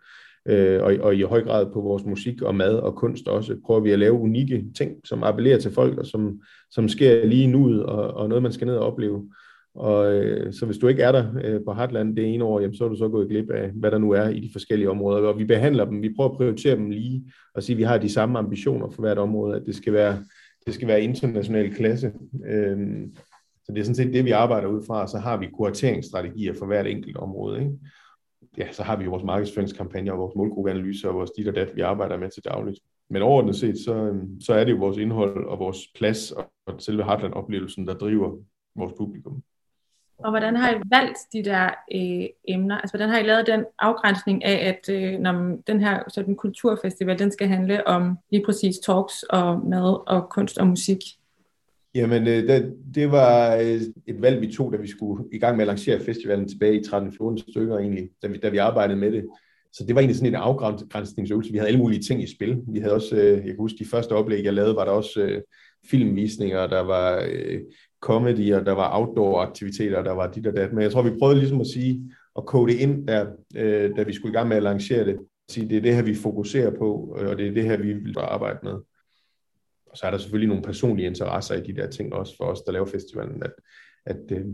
Øh, 0.48 0.82
og, 0.82 0.94
og 1.00 1.16
i 1.16 1.22
høj 1.22 1.42
grad 1.42 1.66
på 1.72 1.80
vores 1.80 2.04
musik 2.04 2.42
og 2.42 2.54
mad 2.54 2.74
og 2.74 2.94
kunst 2.94 3.28
også, 3.28 3.56
prøver 3.66 3.80
vi 3.80 3.90
at 3.90 3.98
lave 3.98 4.12
unikke 4.12 4.64
ting, 4.76 4.92
som 5.04 5.22
appellerer 5.22 5.58
til 5.58 5.72
folk, 5.72 5.98
og 5.98 6.06
som, 6.06 6.40
som 6.70 6.88
sker 6.88 7.26
lige 7.26 7.46
nu, 7.46 7.82
og, 7.82 8.14
og 8.14 8.28
noget, 8.28 8.42
man 8.42 8.52
skal 8.52 8.66
ned 8.66 8.76
og 8.76 8.86
opleve. 8.86 9.30
Og 9.76 10.14
øh, 10.14 10.52
så 10.52 10.66
hvis 10.66 10.78
du 10.78 10.88
ikke 10.88 11.02
er 11.02 11.12
der 11.12 11.32
øh, 11.44 11.60
på 11.64 11.72
Heartland 11.74 12.16
det 12.16 12.34
ene 12.34 12.44
år, 12.44 12.60
jamen, 12.60 12.74
så 12.74 12.84
er 12.84 12.88
du 12.88 12.96
så 12.96 13.08
gået 13.08 13.28
glip 13.28 13.50
af, 13.50 13.70
hvad 13.70 13.90
der 13.90 13.98
nu 13.98 14.10
er 14.10 14.28
i 14.28 14.40
de 14.40 14.48
forskellige 14.52 14.90
områder. 14.90 15.28
Og 15.28 15.38
vi 15.38 15.44
behandler 15.44 15.84
dem, 15.84 16.02
vi 16.02 16.14
prøver 16.16 16.30
at 16.30 16.36
prioritere 16.36 16.76
dem 16.76 16.90
lige, 16.90 17.32
og 17.54 17.62
sige, 17.62 17.74
at 17.74 17.78
vi 17.78 17.82
har 17.82 17.98
de 17.98 18.08
samme 18.08 18.38
ambitioner 18.38 18.90
for 18.90 19.02
hvert 19.02 19.18
område, 19.18 19.56
at 19.56 19.62
det 19.66 19.74
skal 19.74 19.92
være, 19.92 20.24
det 20.66 20.74
skal 20.74 20.88
være 20.88 21.02
international 21.02 21.74
klasse. 21.74 22.12
Øh, 22.46 22.78
så 23.64 23.72
det 23.72 23.80
er 23.80 23.84
sådan 23.84 23.94
set 23.94 24.14
det, 24.14 24.24
vi 24.24 24.30
arbejder 24.30 24.68
ud 24.68 24.82
fra, 24.86 25.06
så 25.06 25.18
har 25.18 25.36
vi 25.36 25.46
kurateringsstrategier 25.46 26.54
for 26.54 26.66
hvert 26.66 26.86
enkelt 26.86 27.16
område. 27.16 27.60
Ikke? 27.60 27.72
Ja, 28.58 28.72
så 28.72 28.82
har 28.82 28.96
vi 28.96 29.04
jo 29.04 29.10
vores 29.10 29.24
markedsføringskampagner 29.24 30.12
og 30.12 30.18
vores 30.18 30.34
målgruppeanalyser 30.36 31.08
og 31.08 31.14
vores 31.14 31.30
dit 31.30 31.48
og 31.48 31.54
dat, 31.54 31.76
vi 31.76 31.80
arbejder 31.80 32.18
med 32.18 32.30
til 32.30 32.44
dagligt. 32.44 32.80
Men 33.10 33.22
overordnet 33.22 33.56
set, 33.56 33.78
så, 33.78 33.94
øhm, 33.94 34.40
så 34.40 34.54
er 34.54 34.64
det 34.64 34.72
jo 34.72 34.76
vores 34.76 34.96
indhold 34.96 35.46
og 35.46 35.58
vores 35.58 35.78
plads 35.94 36.32
og 36.32 36.44
selve 36.78 37.04
Heartland-oplevelsen, 37.04 37.86
der 37.86 37.94
driver 37.94 38.36
vores 38.76 38.92
publikum. 38.98 39.42
Og 40.18 40.30
hvordan 40.30 40.56
har 40.56 40.74
I 40.74 40.80
valgt 40.90 41.18
de 41.32 41.44
der 41.44 41.70
øh, 41.94 42.28
emner? 42.48 42.78
Altså 42.78 42.96
hvordan 42.96 43.10
har 43.10 43.18
I 43.18 43.22
lavet 43.22 43.46
den 43.46 43.64
afgrænsning 43.78 44.44
af, 44.44 44.68
at 44.68 44.94
øh, 44.94 45.18
når 45.18 45.58
den 45.66 45.80
her 45.80 46.02
sådan 46.08 46.36
kulturfestival, 46.36 47.18
den 47.18 47.32
skal 47.32 47.48
handle 47.48 47.86
om 47.86 48.18
lige 48.30 48.44
præcis 48.44 48.78
talks 48.78 49.22
og 49.22 49.66
mad 49.66 50.08
og 50.08 50.28
kunst 50.30 50.58
og 50.58 50.66
musik? 50.66 50.98
Jamen, 51.94 52.28
øh, 52.28 52.48
det, 52.48 52.74
det 52.94 53.12
var 53.12 53.56
øh, 53.56 53.80
et 54.06 54.22
valg, 54.22 54.40
vi 54.40 54.52
tog, 54.52 54.72
da 54.72 54.76
vi 54.76 54.88
skulle 54.88 55.24
i 55.32 55.38
gang 55.38 55.56
med 55.56 55.62
at 55.62 55.66
lancere 55.66 56.00
festivalen 56.00 56.48
tilbage 56.48 56.74
i 56.74 56.82
13-14 56.86 57.50
stykker 57.50 57.78
egentlig, 57.78 58.08
da 58.22 58.28
vi, 58.28 58.38
da 58.38 58.48
vi 58.48 58.56
arbejdede 58.56 58.98
med 58.98 59.12
det. 59.12 59.24
Så 59.72 59.84
det 59.86 59.94
var 59.94 60.00
egentlig 60.00 60.16
sådan 60.16 60.32
en 60.32 60.34
afgrænsningsøvelse. 60.34 61.52
Vi 61.52 61.58
havde 61.58 61.68
alle 61.68 61.80
mulige 61.80 62.02
ting 62.02 62.22
i 62.22 62.34
spil. 62.34 62.62
Vi 62.68 62.78
havde 62.78 62.94
også, 62.94 63.16
øh, 63.16 63.32
jeg 63.32 63.42
kan 63.42 63.56
huske, 63.58 63.78
de 63.78 63.88
første 63.88 64.12
oplæg, 64.12 64.44
jeg 64.44 64.52
lavede, 64.52 64.76
var 64.76 64.84
der 64.84 64.92
også 64.92 65.20
øh, 65.20 65.42
filmvisninger, 65.90 66.66
der 66.66 66.80
var 66.80 67.24
øh, 67.30 67.60
comedy, 68.00 68.54
og 68.54 68.66
der 68.66 68.72
var 68.72 68.98
outdoor-aktiviteter, 68.98 70.02
der 70.02 70.12
var 70.12 70.32
dit 70.32 70.46
og 70.46 70.56
dat. 70.56 70.72
Men 70.72 70.82
jeg 70.82 70.92
tror, 70.92 71.02
vi 71.02 71.18
prøvede 71.18 71.38
ligesom 71.38 71.60
at 71.60 71.66
sige, 71.66 72.12
at 72.38 72.46
kode 72.46 72.72
det 72.72 72.78
ind, 72.78 73.06
der, 73.06 73.26
øh, 73.56 73.96
da 73.96 74.02
vi 74.02 74.12
skulle 74.12 74.32
i 74.32 74.36
gang 74.36 74.48
med 74.48 74.56
at 74.56 74.62
lancere 74.62 75.04
det. 75.04 75.16
Sige, 75.48 75.68
det 75.68 75.76
er 75.76 75.80
det 75.80 75.94
her, 75.94 76.02
vi 76.02 76.14
fokuserer 76.14 76.70
på, 76.70 77.18
øh, 77.20 77.28
og 77.28 77.38
det 77.38 77.46
er 77.48 77.52
det 77.52 77.64
her, 77.64 77.76
vi 77.76 77.92
vil 77.92 78.14
arbejde 78.18 78.58
med. 78.62 78.72
Og 79.86 79.96
så 79.96 80.06
er 80.06 80.10
der 80.10 80.18
selvfølgelig 80.18 80.48
nogle 80.48 80.62
personlige 80.62 81.06
interesser 81.06 81.54
i 81.54 81.60
de 81.60 81.76
der 81.76 81.90
ting 81.90 82.12
også 82.12 82.36
for 82.36 82.44
os, 82.44 82.62
der 82.62 82.72
laver 82.72 82.86
festivalen, 82.86 83.42
at, 83.42 83.52
at, 84.06 84.32
øh, 84.32 84.46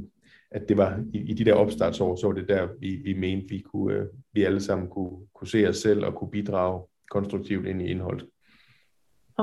at 0.50 0.68
det 0.68 0.76
var 0.76 1.04
i, 1.12 1.18
i 1.18 1.34
de 1.34 1.44
der 1.44 1.54
opstartsår, 1.54 2.16
så 2.16 2.26
var 2.26 2.34
det 2.34 2.48
der, 2.48 2.68
vi, 2.80 3.00
vi 3.04 3.12
mente, 3.12 3.48
vi, 3.48 3.58
kunne, 3.58 3.94
øh, 3.94 4.06
vi 4.32 4.42
alle 4.42 4.60
sammen 4.60 4.88
kunne, 4.88 5.26
kunne 5.34 5.48
se 5.48 5.68
os 5.68 5.76
selv 5.76 6.04
og 6.04 6.14
kunne 6.14 6.30
bidrage 6.30 6.82
konstruktivt 7.10 7.66
ind 7.66 7.82
i 7.82 7.86
indholdet. 7.86 8.26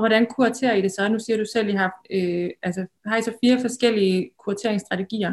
Og 0.00 0.08
hvordan 0.08 0.26
kuraterer 0.26 0.74
I 0.74 0.82
det 0.82 0.92
så? 0.92 1.08
Nu 1.08 1.18
siger 1.18 1.36
du 1.36 1.44
selv, 1.52 1.68
at 1.68 1.74
I 1.74 1.76
har, 1.76 1.92
øh, 2.10 2.50
altså, 2.62 2.86
har 3.06 3.16
I 3.16 3.22
så 3.22 3.32
fire 3.44 3.60
forskellige 3.60 4.30
kurateringsstrategier? 4.38 5.32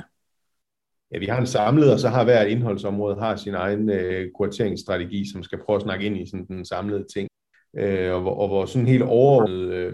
Ja, 1.11 1.17
vi 1.19 1.25
har 1.25 1.39
en 1.39 1.45
samlet, 1.45 1.93
og 1.93 1.99
så 1.99 2.09
har 2.09 2.23
hver 2.23 2.41
indholdsområde 2.41 3.19
har 3.19 3.35
sin 3.35 3.53
egen 3.53 3.89
øh, 3.89 4.31
kurateringsstrategi, 4.35 5.31
som 5.31 5.43
skal 5.43 5.59
prøve 5.65 5.75
at 5.75 5.81
snakke 5.81 6.05
ind 6.05 6.17
i 6.17 6.29
sådan 6.29 6.45
den 6.45 6.65
samlede 6.65 7.05
ting. 7.13 7.29
Øh, 7.77 8.13
og, 8.13 8.21
hvor, 8.21 8.35
og 8.35 8.47
hvor 8.47 8.65
sådan 8.65 8.87
helt 8.87 9.03
overordnet 9.03 9.73
øh, 9.73 9.93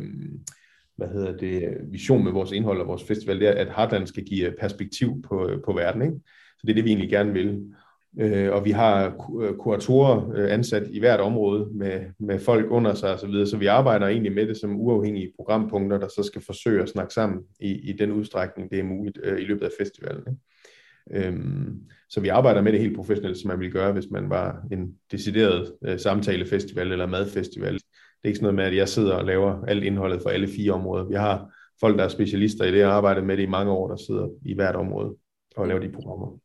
hvad 0.95 1.07
hedder 1.07 1.37
det, 1.37 1.77
vision 1.91 2.23
med 2.23 2.31
vores 2.31 2.51
indhold 2.51 2.81
og 2.81 2.87
vores 2.87 3.03
festival, 3.03 3.39
det 3.39 3.47
er, 3.47 3.51
at 3.51 3.75
Heartland 3.75 4.07
skal 4.07 4.25
give 4.25 4.53
perspektiv 4.59 5.21
på, 5.21 5.49
øh, 5.49 5.63
på 5.65 5.73
verden. 5.73 6.01
Ikke? 6.01 6.15
Så 6.57 6.61
det 6.63 6.69
er 6.69 6.75
det, 6.75 6.85
vi 6.85 6.89
egentlig 6.89 7.09
gerne 7.09 7.33
vil. 7.33 7.73
Øh, 8.19 8.53
og 8.53 8.65
vi 8.65 8.71
har 8.71 9.05
øh, 9.41 9.55
kuratorer 9.55 10.31
øh, 10.35 10.53
ansat 10.53 10.87
i 10.91 10.99
hvert 10.99 11.19
område 11.19 11.67
med, 11.73 12.01
med 12.19 12.39
folk 12.39 12.65
under 12.71 12.93
sig 12.93 13.13
osv., 13.13 13.31
så, 13.31 13.45
så 13.45 13.57
vi 13.57 13.65
arbejder 13.65 14.07
egentlig 14.07 14.33
med 14.33 14.47
det 14.47 14.57
som 14.57 14.81
uafhængige 14.81 15.33
programpunkter, 15.35 15.97
der 15.97 16.07
så 16.07 16.23
skal 16.23 16.41
forsøge 16.45 16.83
at 16.83 16.89
snakke 16.89 17.13
sammen 17.13 17.41
i, 17.59 17.89
i 17.89 17.93
den 17.93 18.11
udstrækning, 18.11 18.71
det 18.71 18.79
er 18.79 18.83
muligt 18.83 19.19
øh, 19.23 19.41
i 19.41 19.43
løbet 19.43 19.65
af 19.65 19.71
festivalen. 19.79 20.23
Ikke? 20.27 21.27
Øhm, 21.27 21.81
så 22.09 22.21
vi 22.21 22.27
arbejder 22.27 22.61
med 22.61 22.71
det 22.71 22.79
helt 22.79 22.95
professionelt, 22.95 23.37
som 23.37 23.47
man 23.47 23.59
ville 23.59 23.71
gøre, 23.71 23.91
hvis 23.91 24.09
man 24.11 24.29
var 24.29 24.63
en 24.71 24.95
decideret 25.11 25.73
øh, 25.85 25.99
samtalefestival 25.99 26.91
eller 26.91 27.05
madfestival. 27.05 27.73
Det 27.73 27.81
er 28.23 28.27
ikke 28.27 28.37
sådan 28.37 28.43
noget 28.43 28.55
med, 28.55 28.63
at 28.63 28.75
jeg 28.75 28.89
sidder 28.89 29.13
og 29.13 29.25
laver 29.25 29.65
alt 29.65 29.83
indholdet 29.83 30.21
for 30.21 30.29
alle 30.29 30.47
fire 30.47 30.71
områder. 30.71 31.05
Vi 31.05 31.15
har 31.15 31.53
folk, 31.79 31.97
der 31.97 32.03
er 32.03 32.07
specialister 32.07 32.65
i 32.65 32.71
det, 32.71 32.85
og 32.85 32.93
arbejdet 32.93 33.23
med 33.23 33.37
det 33.37 33.43
i 33.43 33.49
mange 33.49 33.71
år, 33.71 33.87
der 33.87 33.95
sidder 33.95 34.29
i 34.45 34.53
hvert 34.53 34.75
område 34.75 35.15
og 35.55 35.67
laver 35.67 35.81
de 35.81 35.91
programmer. 35.91 36.39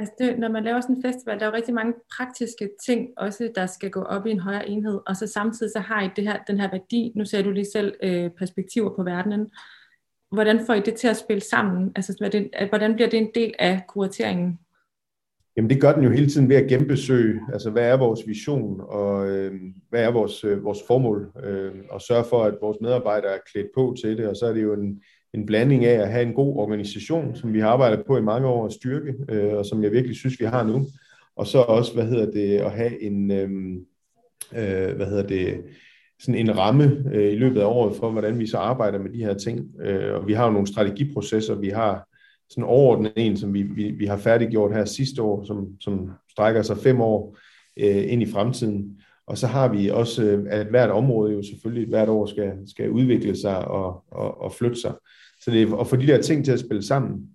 Altså 0.00 0.14
det, 0.18 0.38
når 0.38 0.48
man 0.48 0.64
laver 0.64 0.80
sådan 0.80 0.96
en 0.96 1.02
festival, 1.02 1.38
der 1.38 1.46
er 1.46 1.50
jo 1.50 1.56
rigtig 1.56 1.74
mange 1.74 1.94
praktiske 2.16 2.70
ting 2.86 3.08
også, 3.16 3.50
der 3.54 3.66
skal 3.66 3.90
gå 3.90 4.02
op 4.02 4.26
i 4.26 4.30
en 4.30 4.40
højere 4.40 4.68
enhed, 4.68 5.00
og 5.06 5.16
så 5.16 5.26
samtidig 5.26 5.72
så 5.72 5.78
har 5.78 6.02
I 6.02 6.08
det 6.16 6.24
her, 6.24 6.38
den 6.46 6.60
her 6.60 6.70
værdi, 6.70 7.12
nu 7.16 7.24
ser 7.24 7.42
du 7.42 7.50
lige 7.50 7.72
selv 7.72 7.94
øh, 8.02 8.30
perspektiver 8.30 8.96
på 8.96 9.02
verdenen, 9.02 9.50
hvordan 10.32 10.66
får 10.66 10.74
I 10.74 10.80
det 10.80 10.94
til 10.94 11.08
at 11.08 11.16
spille 11.16 11.40
sammen? 11.40 11.92
Altså, 11.96 12.16
hvordan 12.68 12.94
bliver 12.94 13.10
det 13.10 13.18
en 13.18 13.30
del 13.34 13.54
af 13.58 13.80
kurateringen? 13.88 14.58
Jamen 15.56 15.70
det 15.70 15.80
gør 15.80 15.92
den 15.92 16.04
jo 16.04 16.10
hele 16.10 16.26
tiden 16.26 16.48
ved 16.48 16.56
at 16.56 16.68
genbesøge, 16.68 17.40
altså 17.52 17.70
hvad 17.70 17.88
er 17.88 17.96
vores 17.96 18.20
vision, 18.26 18.80
og 18.80 19.28
øh, 19.28 19.60
hvad 19.88 20.04
er 20.04 20.10
vores, 20.10 20.44
øh, 20.44 20.64
vores 20.64 20.78
formål, 20.86 21.32
øh, 21.44 21.72
og 21.90 22.00
sørge 22.00 22.24
for, 22.24 22.44
at 22.44 22.54
vores 22.60 22.78
medarbejdere 22.80 23.34
er 23.34 23.40
klædt 23.52 23.68
på 23.74 23.96
til 24.00 24.18
det, 24.18 24.28
og 24.28 24.36
så 24.36 24.46
er 24.46 24.52
det 24.52 24.62
jo 24.62 24.72
en, 24.72 25.02
en 25.34 25.46
blanding 25.46 25.84
af 25.84 26.00
at 26.02 26.12
have 26.12 26.22
en 26.26 26.34
god 26.34 26.56
organisation, 26.56 27.36
som 27.36 27.52
vi 27.52 27.60
har 27.60 27.68
arbejdet 27.68 28.06
på 28.06 28.16
i 28.16 28.22
mange 28.22 28.48
år 28.48 28.66
at 28.66 28.72
styrke, 28.72 29.14
øh, 29.28 29.52
og 29.52 29.66
som 29.66 29.82
jeg 29.82 29.92
virkelig 29.92 30.16
synes, 30.16 30.40
vi 30.40 30.44
har 30.44 30.64
nu, 30.64 30.86
og 31.36 31.46
så 31.46 31.58
også, 31.58 31.94
hvad 31.94 32.06
hedder 32.06 32.30
det, 32.30 32.56
at 32.56 32.70
have 32.70 33.02
en, 33.02 33.30
øhm, 33.30 33.86
øh, 34.52 34.96
hvad 34.96 35.06
hedder 35.06 35.26
det, 35.26 35.64
sådan 36.20 36.40
en 36.40 36.58
ramme 36.58 37.04
øh, 37.12 37.32
i 37.32 37.36
løbet 37.36 37.60
af 37.60 37.64
året 37.64 37.96
for, 37.96 38.10
hvordan 38.10 38.38
vi 38.38 38.46
så 38.46 38.56
arbejder 38.56 38.98
med 38.98 39.10
de 39.10 39.24
her 39.24 39.34
ting. 39.34 39.80
Øh, 39.80 40.14
og 40.14 40.26
vi 40.26 40.32
har 40.32 40.46
jo 40.46 40.52
nogle 40.52 40.66
strategiprocesser, 40.66 41.54
vi 41.54 41.68
har 41.68 42.08
sådan 42.50 42.64
overordnet 42.64 43.12
en, 43.16 43.36
som 43.36 43.54
vi, 43.54 43.62
vi, 43.62 43.90
vi 43.90 44.06
har 44.06 44.16
færdiggjort 44.16 44.74
her 44.74 44.84
sidste 44.84 45.22
år, 45.22 45.44
som, 45.44 45.68
som 45.80 46.10
strækker 46.30 46.62
sig 46.62 46.78
fem 46.78 47.00
år 47.00 47.38
øh, 47.76 48.12
ind 48.12 48.22
i 48.22 48.26
fremtiden. 48.26 49.00
Og 49.30 49.38
så 49.38 49.46
har 49.46 49.68
vi 49.68 49.88
også, 49.88 50.44
at 50.48 50.66
hvert 50.66 50.90
område 50.90 51.32
jo 51.32 51.42
selvfølgelig 51.42 51.88
hvert 51.88 52.08
år 52.08 52.26
skal, 52.26 52.52
skal 52.66 52.90
udvikle 52.90 53.36
sig 53.36 53.68
og, 53.68 54.04
og, 54.10 54.40
og 54.40 54.52
flytte 54.52 54.80
sig. 54.80 54.92
Så 55.40 55.50
det 55.50 55.62
er 55.62 55.76
at 55.76 55.86
få 55.86 55.96
de 55.96 56.06
der 56.06 56.22
ting 56.22 56.44
til 56.44 56.52
at 56.52 56.60
spille 56.60 56.82
sammen. 56.82 57.28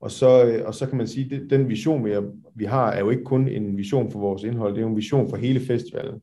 Og 0.00 0.10
så, 0.10 0.44
øh, 0.44 0.66
og 0.66 0.74
så 0.74 0.86
kan 0.86 0.98
man 0.98 1.06
sige, 1.06 1.36
at 1.36 1.50
den 1.50 1.68
vision, 1.68 2.04
vi, 2.04 2.10
vi 2.54 2.64
har, 2.64 2.92
er 2.92 3.00
jo 3.00 3.10
ikke 3.10 3.24
kun 3.24 3.48
en 3.48 3.76
vision 3.76 4.10
for 4.10 4.18
vores 4.18 4.42
indhold, 4.42 4.72
det 4.72 4.78
er 4.78 4.82
jo 4.82 4.88
en 4.88 4.96
vision 4.96 5.30
for 5.30 5.36
hele 5.36 5.60
festivalen 5.60 6.20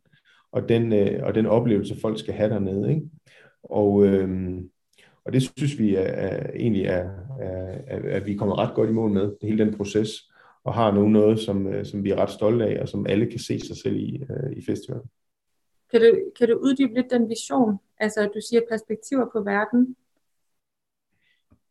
og 0.51 0.69
den, 0.69 0.93
øh, 0.93 1.19
og 1.23 1.35
den 1.35 1.45
oplevelse, 1.45 1.99
folk 2.01 2.19
skal 2.19 2.33
have 2.33 2.49
dernede. 2.49 2.89
Ikke? 2.89 3.01
Og, 3.63 4.05
øh, 4.05 4.57
og 5.25 5.33
det 5.33 5.51
synes 5.57 5.79
vi 5.79 5.95
er, 5.95 6.01
er, 6.01 6.49
egentlig 6.55 6.85
er, 6.85 7.09
er, 7.39 7.77
er, 7.87 8.15
at 8.15 8.25
vi 8.25 8.35
kommer 8.35 8.59
ret 8.59 8.75
godt 8.75 8.89
i 8.89 8.93
mål 8.93 9.11
med, 9.11 9.31
hele 9.41 9.65
den 9.65 9.73
proces, 9.77 10.09
og 10.65 10.73
har 10.73 10.91
nu 10.91 11.07
noget, 11.07 11.39
som, 11.39 11.67
øh, 11.67 11.85
som 11.85 12.03
vi 12.03 12.09
er 12.11 12.15
ret 12.15 12.29
stolte 12.29 12.65
af, 12.65 12.81
og 12.81 12.89
som 12.89 13.05
alle 13.07 13.25
kan 13.25 13.39
se 13.39 13.59
sig 13.59 13.77
selv 13.77 13.95
i, 13.95 14.23
øh, 14.29 14.57
i 14.57 14.65
festivalen. 14.65 15.07
Kan 15.91 16.01
du, 16.01 16.17
kan 16.37 16.47
du 16.47 16.55
uddybe 16.55 16.93
lidt 16.93 17.11
den 17.11 17.29
vision? 17.29 17.77
Altså, 17.97 18.29
du 18.35 18.39
siger 18.49 18.61
perspektiver 18.69 19.25
på 19.33 19.43
verden. 19.43 19.95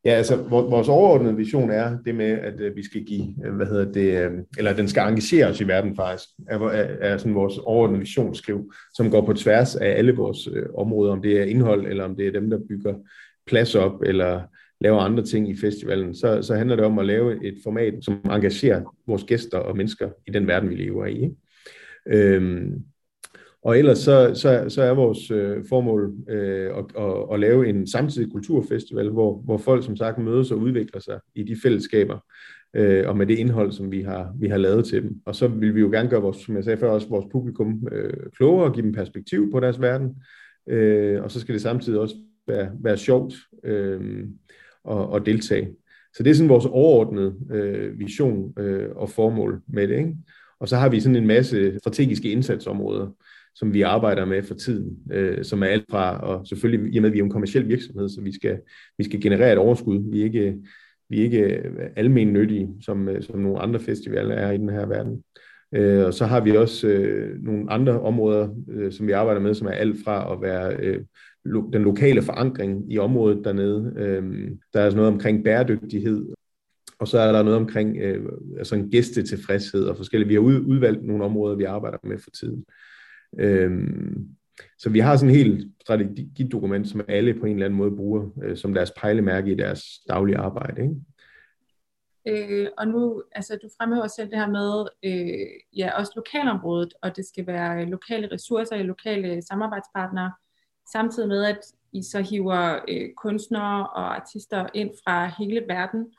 Ja, 0.05 0.11
altså 0.11 0.37
vores 0.49 0.89
overordnede 0.89 1.37
vision 1.37 1.71
er 1.71 1.99
det 2.05 2.15
med, 2.15 2.31
at 2.31 2.61
øh, 2.61 2.77
vi 2.77 2.85
skal 2.85 3.05
give, 3.05 3.35
hvad 3.57 3.67
hedder 3.67 3.93
det, 3.93 4.45
eller 4.59 4.77
den 4.77 4.89
skal 4.89 5.09
engagere 5.09 5.47
os 5.47 5.61
i 5.61 5.69
verden 5.69 5.97
faktisk, 5.97 6.29
er, 6.49 6.59
er, 6.59 6.97
er 7.01 7.17
sådan 7.19 7.35
vores 7.35 7.59
overordnede 7.59 8.01
visionsskriv, 8.01 8.73
som 8.95 9.11
går 9.11 9.27
på 9.27 9.33
tværs 9.33 9.77
af 9.77 9.89
alle 9.89 10.17
vores 10.17 10.49
områder, 10.75 11.13
om 11.13 11.23
det 11.23 11.41
er 11.41 11.45
indhold, 11.45 11.87
eller 11.87 12.05
om 12.05 12.17
det 12.17 12.27
er 12.27 12.33
dem, 12.33 12.51
der 12.51 12.59
bygger 12.69 12.95
plads 13.47 13.75
op, 13.75 14.03
eller 14.03 14.43
laver 14.85 15.00
andre 15.00 15.25
ting 15.25 15.50
i 15.50 15.57
festivalen, 15.57 16.14
så, 16.14 16.43
så 16.43 16.55
handler 16.55 16.76
det 16.76 16.85
om 16.85 16.99
at 16.99 17.07
lave 17.07 17.47
et 17.47 17.57
format, 17.62 17.95
som 18.00 18.21
engagerer 18.25 18.97
vores 19.07 19.25
gæster 19.25 19.59
og 19.59 19.76
mennesker 19.76 20.11
i 20.26 20.31
den 20.31 20.47
verden, 20.47 20.71
vi 20.71 20.75
lever 20.75 21.07
i. 21.07 21.23
Ikke? 21.23 21.37
Øhm, 22.07 22.85
og 23.62 23.79
ellers 23.79 23.99
så, 23.99 24.33
så, 24.35 24.64
så 24.69 24.83
er 24.83 24.95
vores 24.95 25.31
øh, 25.31 25.64
formål 25.69 26.14
øh, 26.29 26.71
at, 26.79 26.85
at, 26.99 27.14
at 27.33 27.41
lave 27.41 27.69
en 27.69 27.87
samtidig 27.87 28.33
kulturfestival, 28.33 29.11
hvor, 29.11 29.43
hvor 29.45 29.59
folk 29.59 29.85
som 29.85 29.97
sagt 29.97 30.19
mødes 30.19 30.50
og 30.50 30.59
udvikler 30.59 31.00
sig 31.00 31.21
i 31.35 31.43
de 31.43 31.57
fællesskaber, 31.62 32.19
øh, 32.76 33.09
og 33.09 33.17
med 33.17 33.26
det 33.26 33.38
indhold, 33.38 33.73
som 33.73 33.93
vi 33.93 34.03
har, 34.03 34.35
vi 34.41 34.49
har 34.49 34.59
lavet 34.59 34.85
til 34.85 35.03
dem. 35.03 35.21
Og 35.26 35.35
så 35.35 35.49
vil 35.49 35.75
vi 35.75 35.81
jo 35.81 35.91
gerne 35.91 36.09
gøre 36.11 36.23
vores, 36.23 36.37
som 36.37 36.57
jeg 36.57 36.64
sagde 36.64 36.79
før, 36.79 36.91
også 36.91 37.09
vores 37.09 37.26
publikum 37.33 37.88
øh, 37.93 38.12
klogere 38.37 38.64
og 38.64 38.75
give 38.75 38.87
dem 38.87 38.93
perspektiv 38.93 39.53
på 39.53 39.61
deres 39.61 39.81
verden. 39.81 40.23
Øh, 40.69 41.23
og 41.23 41.31
så 41.31 41.41
skal 41.41 41.53
det 41.53 41.62
samtidig 41.62 42.00
også 42.00 42.14
være, 42.47 42.71
være 42.81 42.97
sjovt 42.97 43.35
øh, 43.64 44.25
at, 44.91 45.17
at 45.17 45.26
deltage. 45.26 45.69
Så 46.17 46.23
det 46.23 46.31
er 46.31 46.35
sådan 46.35 46.49
vores 46.49 46.67
overordnede 46.67 47.35
øh, 47.50 47.99
vision 47.99 48.53
øh, 48.59 48.88
og 48.97 49.11
formål 49.11 49.62
med 49.69 49.88
det. 49.88 49.99
Ikke? 49.99 50.14
Og 50.61 50.69
så 50.69 50.76
har 50.76 50.88
vi 50.88 51.00
sådan 51.00 51.17
en 51.17 51.26
masse 51.26 51.79
strategiske 51.79 52.31
indsatsområder, 52.31 53.07
som 53.55 53.75
vi 53.75 53.83
arbejder 53.83 54.25
med 54.25 54.43
for 54.43 54.55
tiden, 54.55 54.99
øh, 55.12 55.45
som 55.45 55.62
er 55.62 55.67
alt 55.67 55.85
fra, 55.91 56.19
og 56.19 56.47
selvfølgelig 56.47 56.95
i 56.95 56.99
og 56.99 57.03
med, 57.03 57.11
at 57.11 57.14
vi 57.14 57.19
er 57.19 57.25
en 57.25 57.31
kommersiel 57.31 57.69
virksomhed, 57.69 58.09
så 58.09 58.21
vi 58.21 58.35
skal, 58.35 58.59
vi 58.99 59.05
skal 59.05 59.21
generere 59.21 59.53
et 59.53 59.59
overskud. 59.59 60.11
Vi 60.11 60.21
er 60.21 60.25
ikke, 60.25 60.57
vi 61.09 61.21
er 61.21 61.25
ikke 61.25 61.62
almen 61.97 62.33
nyttige, 62.33 62.69
som, 62.81 63.09
som 63.21 63.41
nogle 63.41 63.61
andre 63.61 63.81
festivaler 63.81 64.35
er 64.35 64.50
i 64.50 64.59
den 64.59 64.69
her 64.69 64.87
verden. 64.87 65.23
Øh, 65.75 66.07
og 66.07 66.14
så 66.14 66.26
har 66.26 66.41
vi 66.41 66.57
også 66.57 66.88
øh, 66.88 67.43
nogle 67.43 67.73
andre 67.73 68.00
områder, 68.00 68.49
øh, 68.71 68.93
som 68.93 69.07
vi 69.07 69.12
arbejder 69.12 69.41
med, 69.41 69.55
som 69.55 69.67
er 69.67 69.71
alt 69.71 69.97
fra 70.05 70.33
at 70.33 70.43
være 70.43 70.76
øh, 70.76 71.00
lo- 71.45 71.71
den 71.73 71.83
lokale 71.83 72.23
forankring 72.23 72.93
i 72.93 72.99
området 72.99 73.45
dernede. 73.45 73.93
Øh, 73.97 74.51
der 74.75 74.81
er 74.81 74.95
noget 74.95 75.13
omkring 75.13 75.45
bæredygtighed, 75.45 76.29
og 76.99 77.09
så 77.09 77.19
er 77.19 77.33
der 77.33 77.43
noget 77.43 77.59
omkring 77.59 77.97
øh, 77.97 78.33
altså 78.59 78.75
en 78.75 78.91
gæstetilfredshed 78.91 79.85
og 79.85 79.97
forskellige. 79.97 80.29
Vi 80.29 80.35
har 80.35 80.41
ud, 80.41 80.61
udvalgt 80.61 81.05
nogle 81.05 81.25
områder, 81.25 81.57
vi 81.57 81.65
arbejder 81.65 81.99
med 82.03 82.19
for 82.19 82.31
tiden. 82.31 82.65
Øhm, 83.39 84.29
så 84.79 84.91
vi 84.91 84.99
har 84.99 85.17
sådan 85.17 85.31
en 85.31 85.37
helt 85.37 85.73
strategidokument, 85.81 86.89
som 86.89 87.05
alle 87.09 87.35
på 87.35 87.47
en 87.47 87.53
eller 87.53 87.67
anden 87.67 87.79
måde 87.79 87.97
bruger 87.97 88.31
øh, 88.43 88.57
som 88.57 88.75
deres 88.75 88.93
pejlemærke 88.97 89.53
i 89.53 89.55
deres 89.55 89.83
daglige 90.09 90.39
arbejde. 90.39 90.83
Ikke? 90.83 90.95
Øh, 92.29 92.69
og 92.79 92.89
nu, 92.89 93.23
altså 93.33 93.59
du 93.63 93.69
fremhæver 93.79 94.07
selv 94.07 94.31
det 94.31 94.39
her 94.39 94.51
med, 94.51 94.87
øh, 95.05 95.47
ja, 95.77 95.99
også 95.99 96.13
lokalområdet, 96.17 96.95
og 97.03 97.17
det 97.17 97.25
skal 97.27 97.47
være 97.47 97.85
lokale 97.85 98.29
ressourcer, 98.33 98.83
lokale 98.83 99.43
samarbejdspartnere, 99.43 100.33
samtidig 100.93 101.29
med, 101.29 101.45
at 101.45 101.59
I 101.93 102.03
så 102.03 102.21
hiver 102.21 102.81
øh, 102.88 103.14
kunstnere 103.17 103.87
og 103.87 104.17
artister 104.17 104.67
ind 104.75 104.91
fra 105.05 105.33
hele 105.38 105.64
verden, 105.69 106.12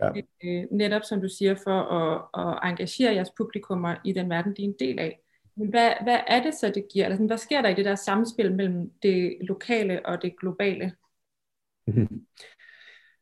ja. 0.00 0.10
øh, 0.44 0.64
netop 0.70 1.02
som 1.04 1.20
du 1.20 1.28
siger, 1.28 1.54
for 1.64 1.80
at, 1.80 2.46
at 2.46 2.70
engagere 2.70 3.14
jeres 3.14 3.30
publikummer 3.36 3.94
i 4.04 4.12
den 4.12 4.30
verden, 4.30 4.54
de 4.56 4.62
er 4.62 4.68
en 4.68 4.74
del 4.78 4.98
af. 4.98 5.20
Men 5.56 5.68
hvad, 5.68 5.92
hvad 6.02 6.18
er 6.26 6.42
det 6.42 6.54
så, 6.54 6.72
det 6.74 6.86
giver? 6.92 7.06
Altså, 7.06 7.26
hvad 7.26 7.38
sker 7.38 7.62
der 7.62 7.68
i 7.68 7.74
det 7.74 7.84
der 7.84 7.94
samspil 7.94 8.54
mellem 8.54 8.90
det 9.02 9.36
lokale 9.40 10.06
og 10.06 10.22
det 10.22 10.38
globale? 10.40 10.92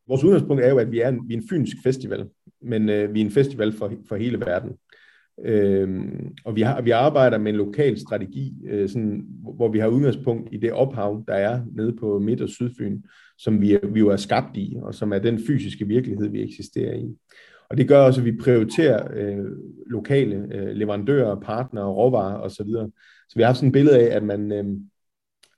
Vores 0.08 0.24
udgangspunkt 0.24 0.62
er 0.62 0.68
jo, 0.68 0.78
at 0.78 0.90
vi 0.90 1.00
er 1.00 1.08
en, 1.08 1.28
vi 1.28 1.34
er 1.34 1.38
en 1.38 1.48
fynsk 1.50 1.76
festival, 1.82 2.30
men 2.60 2.88
øh, 2.88 3.14
vi 3.14 3.20
er 3.20 3.24
en 3.24 3.30
festival 3.30 3.72
for, 3.72 3.92
for 4.08 4.16
hele 4.16 4.40
verden. 4.40 4.78
Øhm, 5.44 6.34
og 6.44 6.56
vi, 6.56 6.60
har, 6.60 6.82
vi 6.82 6.90
arbejder 6.90 7.38
med 7.38 7.52
en 7.52 7.58
lokal 7.58 8.00
strategi, 8.00 8.54
øh, 8.66 8.88
sådan, 8.88 9.26
hvor 9.56 9.68
vi 9.68 9.78
har 9.78 9.88
udgangspunkt 9.88 10.48
i 10.52 10.56
det 10.56 10.72
ophav, 10.72 11.24
der 11.28 11.34
er 11.34 11.60
nede 11.72 11.96
på 11.96 12.18
Midt- 12.18 12.42
og 12.42 12.48
Sydfyn, 12.48 13.02
som 13.38 13.60
vi, 13.60 13.78
vi 13.92 14.00
jo 14.00 14.08
er 14.08 14.16
skabt 14.16 14.56
i, 14.56 14.76
og 14.82 14.94
som 14.94 15.12
er 15.12 15.18
den 15.18 15.40
fysiske 15.46 15.86
virkelighed, 15.86 16.28
vi 16.28 16.42
eksisterer 16.42 16.94
i. 16.94 17.16
Og 17.70 17.76
det 17.76 17.88
gør 17.88 17.98
også, 17.98 18.20
at 18.20 18.24
vi 18.24 18.36
prioriterer 18.36 19.08
øh, 19.14 19.44
lokale 19.86 20.46
øh, 20.54 20.66
leverandører, 20.66 21.40
partnere, 21.40 21.92
råvarer 21.92 22.38
osv. 22.38 22.66
Så, 22.66 22.90
så 23.28 23.36
vi 23.36 23.42
har 23.42 23.46
haft 23.46 23.56
sådan 23.56 23.68
et 23.68 23.72
billede 23.72 23.98
af, 24.00 24.16
at 24.16 24.22
man, 24.22 24.52
øh, 24.52 24.64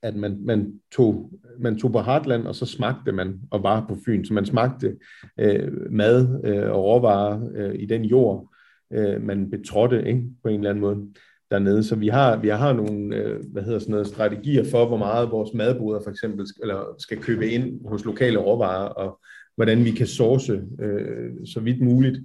at 0.03 0.17
man, 0.17 0.39
man, 0.45 0.81
tog, 0.93 1.33
man 1.59 1.79
tog 1.79 1.93
på 1.93 1.99
Hartland, 1.99 2.47
og 2.47 2.55
så 2.55 2.67
smagte 2.67 3.13
man 3.13 3.41
og 3.51 3.63
var 3.63 3.87
på 3.89 3.97
Fyn. 4.07 4.25
Så 4.25 4.35
man 4.35 4.47
smagte 4.47 4.97
øh, 5.41 5.93
mad 5.93 6.41
øh, 6.45 6.71
og 6.71 6.85
råvarer 6.85 7.51
øh, 7.55 7.75
i 7.75 7.87
den 7.87 8.05
jord, 8.05 8.56
øh, 8.93 9.23
man 9.23 9.51
betrådte 9.51 10.09
ikke, 10.09 10.23
på 10.43 10.49
en 10.49 10.55
eller 10.55 10.71
anden 10.71 10.83
måde. 10.83 11.07
dernede. 11.51 11.83
Så 11.85 11.97
vi 11.97 12.09
har, 12.09 12.37
vi 12.37 12.49
har 12.49 12.73
nogle 12.73 13.17
øh, 13.17 13.41
hvad 13.53 13.63
hedder 13.63 13.79
sådan 13.79 13.93
noget, 13.93 14.07
strategier 14.07 14.65
for, 14.71 14.87
hvor 14.87 14.97
meget 14.97 15.31
vores 15.31 15.55
madboder 15.55 16.01
for 16.03 16.11
eksempel 16.11 16.49
skal, 16.49 16.63
eller 16.63 16.95
skal 16.99 17.19
købe 17.19 17.51
ind 17.51 17.87
hos 17.87 18.05
lokale 18.05 18.39
råvarer, 18.39 18.89
og 18.89 19.21
hvordan 19.57 19.85
vi 19.85 19.91
kan 19.91 20.07
source 20.07 20.63
øh, 20.81 21.31
så 21.47 21.61
vidt 21.61 21.81
muligt 21.81 22.19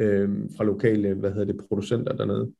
øh, 0.00 0.30
fra 0.56 0.64
lokale 0.64 1.14
hvad 1.14 1.30
hedder 1.30 1.52
det, 1.52 1.60
producenter 1.68 2.12
dernede. 2.12 2.52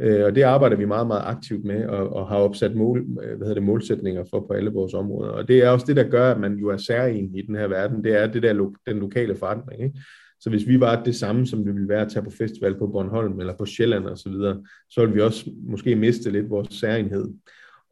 Øh, 0.00 0.24
og 0.24 0.34
det 0.34 0.42
arbejder 0.42 0.76
vi 0.76 0.84
meget, 0.84 1.06
meget 1.06 1.22
aktivt 1.24 1.64
med, 1.64 1.86
og, 1.86 2.12
og 2.12 2.28
har 2.28 2.36
opsat 2.36 2.76
mål, 2.76 2.98
øh, 2.98 3.36
hvad 3.36 3.38
hedder 3.38 3.54
det, 3.54 3.62
målsætninger 3.62 4.24
for 4.30 4.40
på 4.40 4.52
alle 4.52 4.70
vores 4.70 4.94
områder. 4.94 5.30
Og 5.30 5.48
det 5.48 5.64
er 5.64 5.68
også 5.68 5.86
det, 5.88 5.96
der 5.96 6.08
gør, 6.08 6.30
at 6.30 6.40
man 6.40 6.54
jo 6.54 6.68
er 6.68 6.76
særlig 6.76 7.30
i 7.34 7.42
den 7.42 7.54
her 7.54 7.66
verden. 7.68 8.04
Det 8.04 8.22
er 8.22 8.26
det 8.26 8.42
der 8.42 8.72
den 8.86 8.98
lokale 8.98 9.36
forandring. 9.36 9.82
Ikke? 9.82 10.00
Så 10.40 10.50
hvis 10.50 10.68
vi 10.68 10.80
var 10.80 11.02
det 11.02 11.14
samme, 11.14 11.46
som 11.46 11.64
det 11.64 11.74
ville 11.74 11.88
være 11.88 12.00
at 12.00 12.12
tage 12.12 12.24
på 12.24 12.30
festival 12.30 12.78
på 12.78 12.86
Bornholm 12.86 13.40
eller 13.40 13.56
på 13.56 13.66
Sjælland 13.66 14.06
og 14.06 14.18
så 14.18 14.28
videre, 14.28 14.64
så 14.90 15.00
ville 15.00 15.14
vi 15.14 15.20
også 15.20 15.50
måske 15.62 15.96
miste 15.96 16.30
lidt 16.30 16.50
vores 16.50 16.68
særenhed. 16.68 17.28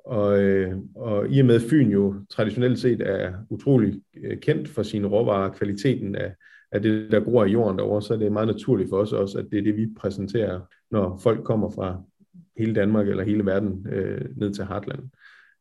Og, 0.04 0.42
øh, 0.42 0.76
og 0.94 1.28
i 1.30 1.40
og 1.40 1.46
med 1.46 1.54
at 1.54 1.62
Fyn 1.70 1.90
jo 1.90 2.14
traditionelt 2.30 2.78
set 2.78 3.00
er 3.00 3.32
utrolig 3.50 4.00
øh, 4.24 4.38
kendt 4.38 4.68
for 4.68 4.82
sine 4.82 5.08
råvarer, 5.08 5.52
kvaliteten 5.52 6.14
af, 6.14 6.34
af 6.72 6.82
det, 6.82 7.10
der 7.10 7.20
gror 7.20 7.44
i 7.44 7.50
jorden 7.50 7.78
derovre, 7.78 8.02
så 8.02 8.14
er 8.14 8.18
det 8.18 8.32
meget 8.32 8.48
naturligt 8.48 8.88
for 8.88 8.96
os 8.96 9.12
også, 9.12 9.38
at 9.38 9.46
det 9.50 9.58
er 9.58 9.62
det, 9.62 9.76
vi 9.76 9.86
præsenterer, 9.96 10.60
når 10.90 11.20
folk 11.22 11.44
kommer 11.44 11.70
fra 11.70 12.02
hele 12.58 12.74
Danmark 12.74 13.08
eller 13.08 13.24
hele 13.24 13.46
verden 13.46 13.86
øh, 13.92 14.24
ned 14.36 14.54
til 14.54 14.64
Hartland. 14.64 15.00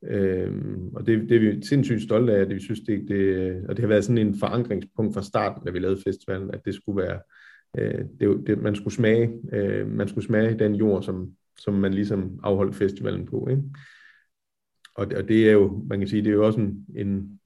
Øhm, 0.03 0.89
og 0.95 1.07
det, 1.07 1.29
det 1.29 1.35
er 1.35 1.39
vi 1.39 1.65
sindssygt 1.65 2.01
stolte 2.01 2.33
af, 2.33 2.41
at 2.41 2.49
vi 2.49 2.59
synes, 2.59 2.79
det, 2.79 3.05
det, 3.07 3.63
og 3.69 3.75
det 3.75 3.79
har 3.83 3.87
været 3.87 4.03
sådan 4.03 4.27
en 4.27 4.39
forankringspunkt 4.39 5.13
fra 5.13 5.23
starten, 5.23 5.65
da 5.65 5.71
vi 5.71 5.79
lavede 5.79 6.01
festivalen, 6.07 6.51
at 6.53 6.65
det 6.65 6.75
skulle 6.75 7.03
være, 7.03 7.19
øh, 7.77 8.05
det, 8.19 8.47
det, 8.47 8.61
man 8.61 8.75
skulle 8.75 8.93
smage, 8.93 9.31
øh, 9.53 9.87
man 9.87 10.07
skulle 10.07 10.25
smage 10.25 10.59
den 10.59 10.75
jord, 10.75 11.03
som, 11.03 11.31
som 11.59 11.73
man 11.73 11.93
ligesom 11.93 12.39
afholdt 12.43 12.75
festivalen 12.75 13.25
på. 13.25 13.47
Ikke? 13.49 13.63
Og, 14.95 15.07
og 15.15 15.27
det 15.27 15.49
er 15.49 15.51
jo, 15.51 15.85
man 15.89 15.99
kan 15.99 16.07
sige, 16.07 16.21
det 16.21 16.29
er 16.29 16.33
jo 16.33 16.45
også 16.45 16.59
en, 16.59 16.85
en 16.95 17.39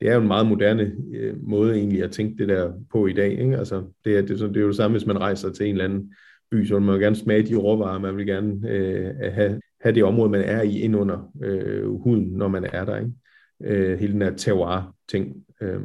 det 0.00 0.08
er 0.08 0.14
jo 0.14 0.20
en 0.20 0.26
meget 0.26 0.46
moderne 0.46 0.92
øh, 1.14 1.42
måde 1.42 1.74
egentlig 1.74 2.02
at 2.02 2.10
tænke 2.10 2.38
det 2.38 2.48
der 2.48 2.72
på 2.92 3.06
i 3.06 3.12
dag. 3.12 3.30
Ikke? 3.30 3.58
Altså, 3.58 3.84
det, 4.04 4.18
er, 4.18 4.20
det, 4.20 4.38
det 4.38 4.56
er 4.56 4.60
jo 4.60 4.68
det 4.68 4.76
samme, 4.76 4.98
hvis 4.98 5.06
man 5.06 5.18
rejser 5.18 5.52
til 5.52 5.66
en 5.66 5.72
eller 5.72 5.84
anden 5.84 6.14
by, 6.50 6.66
så 6.66 6.74
vil 6.74 6.82
man 6.82 6.94
jo 6.94 7.00
gerne 7.00 7.16
smage 7.16 7.42
de 7.42 7.54
råvarer, 7.54 7.98
man 7.98 8.16
vil 8.16 8.26
gerne 8.26 8.70
øh, 8.70 9.32
have, 9.32 9.60
have 9.84 9.94
det 9.94 10.04
område, 10.04 10.30
man 10.30 10.40
er 10.40 10.62
i, 10.62 10.80
ind 10.80 10.96
under 10.96 11.32
øh, 11.42 11.90
huden, 12.00 12.24
når 12.24 12.48
man 12.48 12.64
er 12.64 12.84
der. 12.84 12.96
Ikke? 12.96 13.12
Øh, 13.62 13.98
hele 13.98 14.12
den 14.12 14.22
her 14.22 14.36
terroir-ting. 14.36 15.44
Øh, 15.60 15.80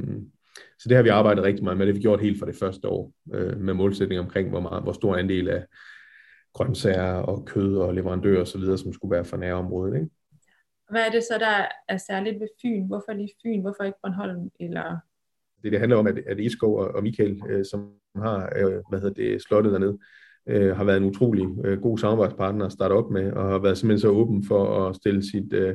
så 0.80 0.90
det 0.90 0.96
har 0.96 1.04
vi 1.04 1.10
arbejdet 1.10 1.44
rigtig 1.44 1.64
meget 1.64 1.78
med. 1.78 1.88
Det 1.88 1.94
har 1.94 1.98
vi 1.98 2.02
gjort 2.02 2.22
helt 2.22 2.40
fra 2.40 2.46
det 2.46 2.56
første 2.56 2.88
år, 2.88 3.14
øh, 3.34 3.58
med 3.58 3.74
målsætning 3.74 4.22
omkring, 4.22 4.50
hvor, 4.50 4.60
meget, 4.60 4.84
hvor 4.84 4.92
stor 4.92 5.16
en 5.16 5.30
del 5.30 5.50
af 5.50 5.66
grøntsager 6.54 7.14
og 7.14 7.46
kød 7.46 7.78
og 7.78 7.94
leverandører 7.94 8.42
osv., 8.42 8.62
som 8.78 8.94
skulle 8.94 9.16
være 9.16 9.26
fra 9.26 9.38
nærområdet. 9.38 9.96
Ikke? 9.96 10.10
Hvad 10.90 11.02
er 11.06 11.12
det 11.12 11.24
så, 11.24 11.38
der 11.40 11.66
er 11.90 11.98
særligt 11.98 12.40
ved 12.40 12.48
Fyn? 12.62 12.88
Hvorfor 12.88 13.14
lige 13.14 13.34
Fyn? 13.44 13.62
Hvorfor 13.62 13.84
ikke 13.84 13.98
Bornholm? 14.04 14.50
Eller... 14.60 14.98
Det, 15.64 15.72
det 15.72 15.80
handler 15.80 15.98
om, 15.98 16.08
at, 16.08 16.18
at 16.18 16.40
Eskov 16.40 16.78
og, 16.80 16.88
og 16.88 17.04
Michael, 17.04 17.42
øh, 17.50 17.66
som 17.66 17.92
har 18.16 18.54
øh, 18.58 18.84
hvad 18.90 19.00
hedder 19.00 19.14
det, 19.14 19.42
slottet 19.42 19.74
dernede, 19.74 19.98
øh, 20.50 20.76
har 20.76 20.84
været 20.84 20.98
en 20.98 21.10
utrolig 21.10 21.48
øh, 21.66 21.82
god 21.82 21.98
samarbejdspartner 21.98 22.66
at 22.66 22.72
starte 22.72 22.94
op 22.94 23.12
med, 23.12 23.32
og 23.32 23.50
har 23.50 23.60
været 23.60 23.78
simpelthen 23.78 24.02
så 24.02 24.08
åben 24.08 24.44
for 24.44 24.88
at 24.88 24.96
stille 24.96 25.24
sit, 25.24 25.54
øh, 25.54 25.74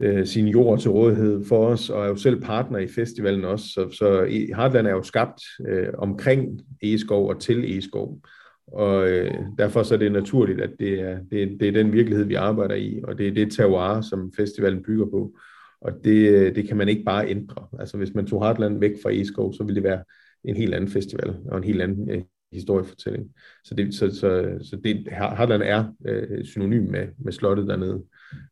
øh, 0.00 0.26
sin 0.26 0.48
jord 0.48 0.78
til 0.78 0.90
rådighed 0.90 1.44
for 1.44 1.66
os, 1.66 1.90
og 1.90 2.04
er 2.04 2.08
jo 2.08 2.16
selv 2.16 2.40
partner 2.40 2.78
i 2.78 2.88
festivalen 2.88 3.44
også. 3.44 3.66
Så, 3.66 3.90
så 3.92 4.22
e, 4.28 4.54
Heartland 4.56 4.86
er 4.86 4.90
jo 4.90 5.02
skabt 5.02 5.42
øh, 5.68 5.88
omkring 5.98 6.60
Egeskov 6.82 7.28
og 7.28 7.40
til 7.40 7.64
Egeskov, 7.64 8.18
Og 8.66 9.10
øh, 9.10 9.34
derfor 9.58 9.82
så 9.82 9.94
er 9.94 9.98
det 9.98 10.12
naturligt, 10.12 10.60
at 10.60 10.70
det 10.78 11.00
er, 11.00 11.18
det, 11.30 11.60
det 11.60 11.68
er 11.68 11.72
den 11.72 11.92
virkelighed, 11.92 12.24
vi 12.24 12.34
arbejder 12.34 12.74
i, 12.74 13.00
og 13.04 13.18
det 13.18 13.28
er 13.28 13.34
det 13.34 13.52
terroir, 13.52 14.00
som 14.00 14.32
festivalen 14.36 14.82
bygger 14.82 15.06
på. 15.06 15.32
Og 15.80 15.92
det, 16.04 16.30
øh, 16.30 16.54
det 16.54 16.68
kan 16.68 16.76
man 16.76 16.88
ikke 16.88 17.04
bare 17.04 17.28
ændre. 17.28 17.66
Altså 17.78 17.96
hvis 17.96 18.14
man 18.14 18.26
tog 18.26 18.44
Hartland 18.44 18.80
væk 18.80 18.92
fra 19.02 19.10
Eskov, 19.10 19.52
så 19.52 19.64
ville 19.64 19.74
det 19.74 19.84
være 19.84 20.02
en 20.44 20.56
helt 20.56 20.74
anden 20.74 20.90
festival 20.90 21.36
og 21.50 21.58
en 21.58 21.64
helt 21.64 21.82
anden 21.82 22.10
øh, 22.10 22.22
historiefortælling. 22.52 23.30
Så, 23.64 23.74
det, 23.74 23.94
så, 23.94 24.10
så, 24.10 24.58
så 24.70 24.76
det, 24.84 25.08
Hartland 25.12 25.62
er 25.62 25.84
øh, 26.06 26.44
synonym 26.44 26.90
med, 26.90 27.08
med 27.18 27.32
slottet 27.32 27.66
dernede. 27.66 28.02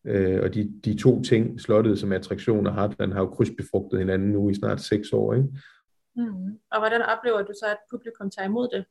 Øh, 0.06 0.40
og 0.42 0.54
de, 0.54 0.72
de 0.84 0.96
to 0.96 1.22
ting, 1.22 1.61
slottet 1.61 1.98
som 1.98 2.12
attraktion 2.12 2.66
og 2.66 2.74
Hartland, 2.74 3.12
har 3.12 3.20
jo 3.20 3.26
krydsbefrugtet 3.26 3.98
hinanden 3.98 4.32
nu 4.32 4.50
i 4.50 4.54
snart 4.54 4.80
seks 4.80 5.12
år. 5.12 5.34
Ikke? 5.34 5.48
Mm. 6.16 6.58
Og 6.70 6.78
hvordan 6.78 7.02
oplever 7.02 7.42
du 7.42 7.52
så, 7.61 7.66
at 7.70 7.76
publikum 7.90 8.30
tager 8.30 8.48
imod 8.48 8.68
det? 8.74 8.84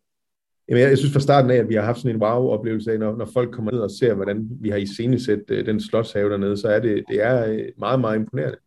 Jamen, 0.69 0.81
jeg, 0.81 0.89
jeg 0.89 0.97
synes 0.97 1.13
fra 1.13 1.19
starten 1.19 1.51
af, 1.51 1.55
at 1.55 1.69
vi 1.69 1.75
har 1.75 1.81
haft 1.81 1.97
sådan 1.97 2.15
en 2.15 2.21
wow-oplevelse 2.21 2.91
af, 2.91 2.99
når, 2.99 3.17
når 3.17 3.25
folk 3.33 3.51
kommer 3.51 3.71
ned 3.71 3.79
og 3.79 3.91
ser, 3.91 4.13
hvordan 4.13 4.47
vi 4.61 4.69
har 4.69 4.77
iscenesæt 4.77 5.41
øh, 5.49 5.65
den 5.65 5.79
slotshave 5.79 6.29
dernede, 6.29 6.57
så 6.57 6.67
er 6.67 6.79
det, 6.79 7.03
det 7.09 7.23
er 7.23 7.51
øh, 7.51 7.65
meget, 7.77 7.99
meget 7.99 8.15
imponerende. 8.15 8.57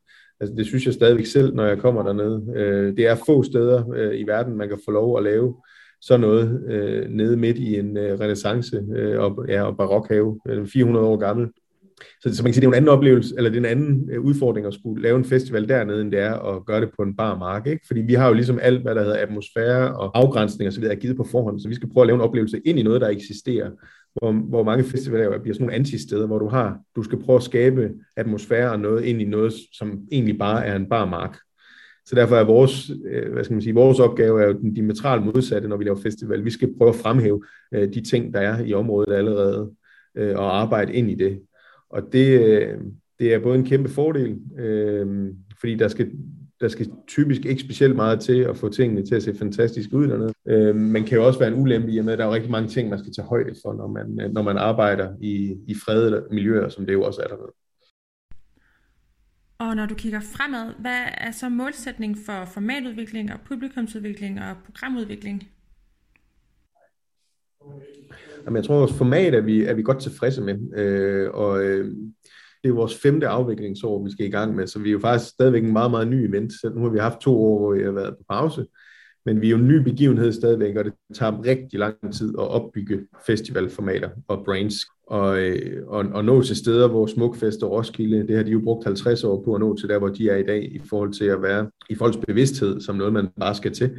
Altså, 0.41 0.57
det 0.57 0.67
synes 0.67 0.87
jeg 0.87 0.95
stadigvæk 0.95 1.27
selv, 1.27 1.55
når 1.55 1.65
jeg 1.65 1.79
kommer 1.79 2.03
dernede. 2.03 2.53
Øh, 2.57 2.97
det 2.97 3.07
er 3.07 3.15
få 3.27 3.43
steder 3.43 3.91
øh, 3.91 4.21
i 4.21 4.27
verden, 4.27 4.57
man 4.57 4.69
kan 4.69 4.81
få 4.85 4.91
lov 4.91 5.19
at 5.19 5.25
lave 5.25 5.57
sådan 6.01 6.21
noget 6.21 6.65
øh, 6.69 7.11
nede 7.11 7.37
midt 7.37 7.59
i 7.59 7.79
en 7.79 7.97
øh, 7.97 8.21
renaissance 8.21 8.85
øh, 8.97 9.21
og, 9.21 9.45
ja, 9.49 9.63
og 9.63 9.77
barokhave, 9.77 10.41
øh, 10.49 10.67
400 10.67 11.07
år 11.07 11.17
gammel. 11.17 11.49
Så, 12.23 12.37
så 12.37 12.43
man 12.43 12.49
kan 12.49 12.55
sige, 12.55 12.61
det 12.61 12.67
er 12.67 12.71
en 12.71 12.77
anden 12.77 12.89
oplevelse, 12.89 13.35
eller 13.37 13.51
det 13.51 13.57
er 13.57 13.61
en 13.61 13.79
anden 13.79 14.11
øh, 14.13 14.21
udfordring 14.21 14.67
at 14.67 14.75
skulle 14.75 15.03
lave 15.03 15.19
en 15.19 15.25
festival 15.25 15.69
dernede, 15.69 16.01
end 16.01 16.13
det 16.13 16.21
er 16.21 16.35
at 16.35 16.67
gøre 16.67 16.81
det 16.81 16.91
på 16.97 17.03
en 17.03 17.17
bar 17.17 17.39
mark. 17.39 17.67
Ikke? 17.67 17.87
Fordi 17.87 18.01
vi 18.01 18.15
har 18.15 18.29
jo 18.29 18.35
ligesom 18.35 18.59
alt, 18.63 18.83
hvad 18.83 18.95
der 18.95 19.03
hedder 19.03 19.17
atmosfære 19.17 19.97
og 19.97 20.19
afgrænsning 20.19 20.67
og 20.67 20.73
så 20.73 20.81
videre, 20.81 20.95
er 20.95 21.01
givet 21.01 21.17
på 21.17 21.25
forhånd. 21.25 21.61
Så 21.61 21.69
vi 21.69 21.75
skal 21.75 21.89
prøve 21.89 22.03
at 22.03 22.07
lave 22.07 22.15
en 22.15 22.21
oplevelse 22.21 22.61
ind 22.65 22.79
i 22.79 22.83
noget, 22.83 23.01
der 23.01 23.09
eksisterer. 23.09 23.71
Hvor, 24.15 24.33
hvor 24.33 24.63
mange 24.63 24.85
festivaler 24.85 25.39
bliver 25.39 25.55
sådan 25.55 25.65
nogle 25.65 25.75
antisteder, 25.75 26.27
hvor 26.27 26.39
du 26.39 26.49
har, 26.49 26.79
du 26.97 27.03
skal 27.03 27.19
prøve 27.19 27.37
at 27.37 27.43
skabe 27.43 27.91
atmosfære 28.17 28.71
og 28.71 28.81
noget 28.81 29.05
ind 29.05 29.21
i 29.21 29.25
noget, 29.25 29.53
som 29.73 30.01
egentlig 30.13 30.39
bare 30.39 30.67
er 30.67 30.77
en 30.77 30.89
bar 30.89 31.05
mark. 31.05 31.39
Så 32.11 32.17
derfor 32.17 32.37
er 32.37 32.45
vores, 32.45 32.91
øh, 33.05 33.33
hvad 33.33 33.45
skal 33.45 33.55
man 33.55 33.63
sige, 33.63 33.75
vores 33.75 34.01
opgave 34.01 34.43
er 34.43 34.47
jo 34.47 34.53
den 34.53 34.75
diametralt 34.75 35.25
modsatte, 35.25 35.69
når 35.69 35.77
vi 35.77 35.85
laver 35.85 36.01
festival. 36.01 36.45
Vi 36.45 36.51
skal 36.51 36.75
prøve 36.79 36.89
at 36.89 36.95
fremhæve 36.95 37.43
øh, 37.75 37.95
de 37.95 38.01
ting, 38.01 38.35
der 38.35 38.41
er 38.41 38.65
i 38.65 38.75
området 38.75 39.13
allerede, 39.13 39.71
øh, 40.15 40.37
og 40.37 40.61
arbejde 40.61 40.93
ind 40.93 41.11
i 41.11 41.15
det. 41.15 41.41
Og 41.91 42.03
det, 42.13 42.41
det 43.19 43.35
er 43.35 43.39
både 43.39 43.59
en 43.59 43.65
kæmpe 43.65 43.89
fordel, 43.89 44.39
fordi 45.61 45.75
der 45.75 45.89
skal, 45.89 46.11
der 46.61 46.69
skal 46.69 46.91
typisk 47.09 47.45
ikke 47.45 47.63
specielt 47.63 47.97
meget 47.97 48.21
til 48.21 48.41
at 48.41 48.57
få 48.57 48.69
tingene 48.69 49.07
til 49.07 49.15
at 49.15 49.23
se 49.23 49.35
fantastisk 49.35 49.93
ud 49.93 50.09
dernede. 50.09 50.33
Øh, 50.49 50.77
man 50.77 51.05
kan 51.05 51.19
jo 51.19 51.27
også 51.27 51.39
være 51.39 51.53
en 51.53 51.63
ulempe 51.63 51.91
i 51.93 51.99
og 51.99 52.05
med, 52.05 52.13
at 52.13 52.19
der 52.19 52.25
er 52.25 52.35
rigtig 52.35 52.51
mange 52.51 52.69
ting, 52.69 52.89
man 52.89 52.99
skal 52.99 53.13
tage 53.13 53.29
højde 53.29 53.55
for, 53.65 53.75
når 53.75 53.89
man, 53.89 54.33
når 54.33 54.43
man 54.43 54.57
arbejder 54.57 55.09
i, 55.21 55.57
i 55.69 55.75
fredede 55.75 56.25
miljøer, 56.31 56.69
som 56.69 56.87
det 56.87 56.93
jo 56.93 57.03
også 57.03 57.21
er 57.23 57.27
dernede. 57.27 57.53
Og 59.61 59.77
når 59.77 59.87
du 59.87 59.95
kigger 59.95 60.21
fremad, 60.21 60.73
hvad 60.79 61.01
er 61.19 61.31
så 61.31 61.49
målsætningen 61.49 62.19
for 62.27 62.45
formatudvikling 62.45 63.33
og 63.33 63.39
publikumsudvikling 63.45 64.41
og 64.41 64.57
programudvikling? 64.65 65.49
Jamen, 68.45 68.57
jeg 68.57 68.65
tror, 68.65 68.79
vores 68.79 68.93
format 68.93 69.35
er 69.35 69.41
vi, 69.41 69.65
er 69.65 69.75
vi 69.75 69.83
godt 69.83 70.01
tilfredse 70.01 70.43
med. 70.43 70.79
Øh, 70.79 71.31
og 71.31 71.65
øh, 71.65 71.85
det 72.63 72.69
er 72.69 72.73
vores 72.73 72.99
femte 72.99 73.29
afviklingsår, 73.29 74.05
vi 74.05 74.11
skal 74.11 74.27
i 74.27 74.31
gang 74.31 74.55
med, 74.55 74.67
så 74.67 74.79
vi 74.79 74.89
er 74.89 74.93
jo 74.93 74.99
faktisk 74.99 75.31
stadigvæk 75.31 75.65
en 75.65 75.73
meget, 75.73 75.91
meget 75.91 76.09
ny 76.09 76.29
event. 76.29 76.53
Så 76.53 76.73
nu 76.75 76.83
har 76.83 76.91
vi 76.91 76.99
haft 76.99 77.21
to 77.21 77.43
år, 77.43 77.59
hvor 77.59 77.75
vi 77.75 77.85
har 77.85 77.93
været 77.93 78.17
på 78.17 78.25
pause, 78.31 78.67
men 79.27 79.41
vi 79.41 79.47
er 79.47 79.51
jo 79.51 79.57
en 79.57 79.69
ny 79.69 79.77
begivenhed 79.77 80.33
stadigvæk, 80.33 80.77
og 80.77 80.85
det 80.85 80.93
tager 81.15 81.45
rigtig 81.45 81.79
lang 81.79 82.15
tid 82.15 82.35
at 82.39 82.49
opbygge 82.49 83.07
festivalformater 83.27 84.11
og 84.29 84.45
brands 84.45 84.75
og, 85.11 85.39
øh, 85.39 85.83
og, 85.87 86.05
og 86.13 86.25
nå 86.25 86.43
til 86.43 86.57
steder, 86.57 86.89
hvor 86.89 87.07
Smukfest 87.07 87.63
og 87.63 87.71
Roskilde, 87.71 88.27
det 88.27 88.37
har 88.37 88.43
de 88.43 88.51
jo 88.51 88.61
brugt 88.65 88.85
50 88.85 89.25
år 89.25 89.43
på 89.45 89.55
at 89.55 89.61
nå 89.61 89.77
til 89.77 89.89
der, 89.89 89.99
hvor 89.99 90.09
de 90.09 90.29
er 90.29 90.37
i 90.37 90.43
dag, 90.43 90.73
i 90.73 90.81
forhold 90.91 91.13
til 91.13 91.25
at 91.25 91.43
være 91.43 91.71
i 91.89 91.95
folks 91.95 92.17
bevidsthed, 92.17 92.81
som 92.81 92.97
noget, 92.97 93.13
man 93.13 93.29
bare 93.41 93.55
skal 93.55 93.73
til, 93.73 93.91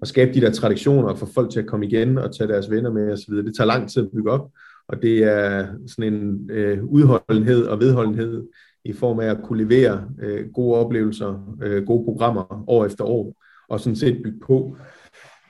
og 0.00 0.06
skabe 0.06 0.34
de 0.34 0.40
der 0.40 0.50
traditioner, 0.50 1.08
og 1.08 1.18
få 1.18 1.26
folk 1.34 1.50
til 1.50 1.60
at 1.60 1.66
komme 1.66 1.86
igen 1.86 2.18
og 2.18 2.36
tage 2.36 2.48
deres 2.48 2.70
venner 2.70 2.92
med 2.92 3.12
osv. 3.12 3.34
Det 3.34 3.56
tager 3.56 3.66
lang 3.66 3.90
tid 3.90 4.02
at 4.02 4.10
bygge 4.14 4.30
op, 4.30 4.50
og 4.88 5.02
det 5.02 5.24
er 5.24 5.66
sådan 5.86 6.14
en 6.14 6.50
øh, 6.50 6.84
udholdenhed 6.84 7.64
og 7.66 7.80
vedholdenhed 7.80 8.42
i 8.84 8.92
form 8.92 9.20
af 9.20 9.26
at 9.26 9.38
kunne 9.44 9.64
levere 9.64 10.04
øh, 10.22 10.52
gode 10.52 10.74
oplevelser, 10.74 11.56
øh, 11.62 11.84
gode 11.84 12.04
programmer 12.04 12.64
år 12.66 12.86
efter 12.86 13.04
år, 13.04 13.42
og 13.68 13.80
sådan 13.80 13.96
set 13.96 14.22
bygge 14.24 14.40
på. 14.46 14.76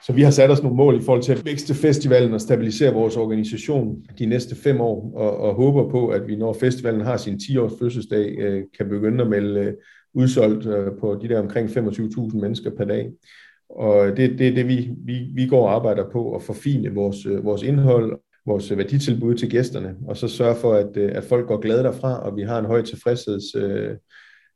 Så 0.06 0.12
vi 0.12 0.22
har 0.22 0.30
sat 0.30 0.50
os 0.50 0.62
nogle 0.62 0.76
mål 0.76 0.96
i 0.96 1.02
forhold 1.02 1.22
til 1.22 1.32
at 1.32 1.44
vækste 1.44 1.74
festivalen 1.74 2.34
og 2.34 2.40
stabilisere 2.40 2.94
vores 2.94 3.16
organisation 3.16 4.04
de 4.18 4.26
næste 4.26 4.56
fem 4.56 4.80
år, 4.80 5.12
og, 5.14 5.36
og 5.36 5.54
håber 5.54 5.90
på, 5.90 6.08
at 6.08 6.28
vi 6.28 6.36
når 6.36 6.52
festivalen 6.52 7.00
har 7.00 7.16
sin 7.16 7.34
10-års 7.34 7.72
fødselsdag, 7.78 8.38
øh, 8.38 8.62
kan 8.76 8.88
begynde 8.88 9.24
at 9.24 9.30
melde 9.30 9.60
øh, 9.60 9.72
udsolgt 10.14 10.66
øh, 10.66 10.92
på 11.00 11.18
de 11.22 11.28
der 11.28 11.40
omkring 11.40 11.68
25.000 11.68 12.40
mennesker 12.40 12.70
per 12.70 12.84
dag. 12.84 13.10
Og 13.68 14.16
det 14.16 14.24
er 14.24 14.36
det, 14.36 14.56
det 14.56 14.68
vi, 14.68 14.90
vi, 15.04 15.28
vi 15.34 15.46
går 15.46 15.68
og 15.68 15.74
arbejder 15.74 16.10
på, 16.10 16.34
at 16.34 16.42
forfine 16.42 16.94
vores, 16.94 17.26
øh, 17.26 17.44
vores 17.44 17.62
indhold 17.62 18.18
vores 18.46 18.70
øh, 18.70 18.78
værditilbud 18.78 19.34
til 19.34 19.50
gæsterne, 19.50 19.96
og 20.06 20.16
så 20.16 20.28
sørge 20.28 20.56
for, 20.56 20.74
at, 20.74 20.96
øh, 20.96 21.12
at 21.14 21.24
folk 21.24 21.46
går 21.46 21.60
glade 21.60 21.82
derfra, 21.82 22.22
og 22.22 22.36
vi 22.36 22.42
har 22.42 22.58
en 22.58 22.66
høj 22.66 22.82
tilfredsheds 22.82 23.54
øh, 23.54 23.90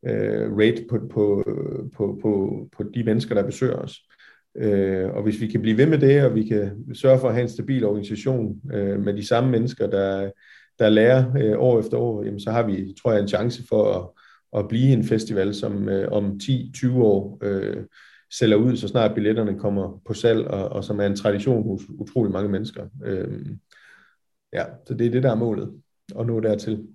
øh, 0.07 0.57
rate 0.59 0.85
på, 0.91 0.99
på, 1.11 1.45
øh, 1.47 1.91
på, 1.97 2.19
på, 2.23 2.53
på 2.77 2.83
de 2.95 3.05
mennesker, 3.05 3.35
der 3.35 3.43
besøger 3.43 3.77
os. 3.77 3.99
Øh, 4.59 5.11
og 5.11 5.23
hvis 5.23 5.41
vi 5.41 5.47
kan 5.47 5.63
blive 5.63 5.77
ved 5.77 5.87
med 5.87 5.99
det, 5.99 6.25
og 6.25 6.35
vi 6.35 6.45
kan 6.45 6.95
sørge 6.95 7.21
for 7.21 7.29
at 7.29 7.35
have 7.35 7.43
en 7.43 7.49
stabil 7.49 7.85
organisation 7.85 8.61
øh, 8.73 9.01
med 9.01 9.15
de 9.15 9.27
samme 9.27 9.51
mennesker, 9.51 9.87
der, 9.87 10.31
der 10.79 10.89
lærer 10.89 11.37
øh, 11.37 11.59
år 11.59 11.81
efter 11.81 11.97
år, 11.97 12.25
jamen, 12.25 12.41
så 12.41 12.51
har 12.51 12.63
vi, 12.63 12.95
tror 13.03 13.13
jeg, 13.13 13.23
en 13.23 13.29
chance 13.29 13.67
for 13.69 13.95
at, 13.95 14.09
at 14.61 14.69
blive 14.69 14.93
en 14.93 15.05
festival, 15.05 15.55
som 15.55 15.89
øh, 15.89 16.13
om 16.13 16.41
10-20 16.43 16.93
år 16.97 17.39
øh, 17.43 17.85
sælger 18.33 18.57
ud, 18.57 18.77
så 18.77 18.89
snart 18.89 19.15
billetterne 19.15 19.59
kommer 19.59 20.03
på 20.07 20.15
salg, 20.15 20.47
og, 20.47 20.69
og 20.69 20.85
som 20.85 21.01
er 21.01 21.07
en 21.07 21.17
tradition 21.17 21.69
hos 21.69 21.83
utrolig 21.89 22.33
mange 22.33 22.49
mennesker. 22.49 22.87
Øh, 23.05 23.47
ja, 24.53 24.65
så 24.87 24.95
det 24.95 25.07
er 25.07 25.11
det, 25.11 25.23
der 25.23 25.31
er 25.31 25.35
målet, 25.35 25.73
at 26.19 26.27
nå 26.27 26.41
dertil. 26.41 26.87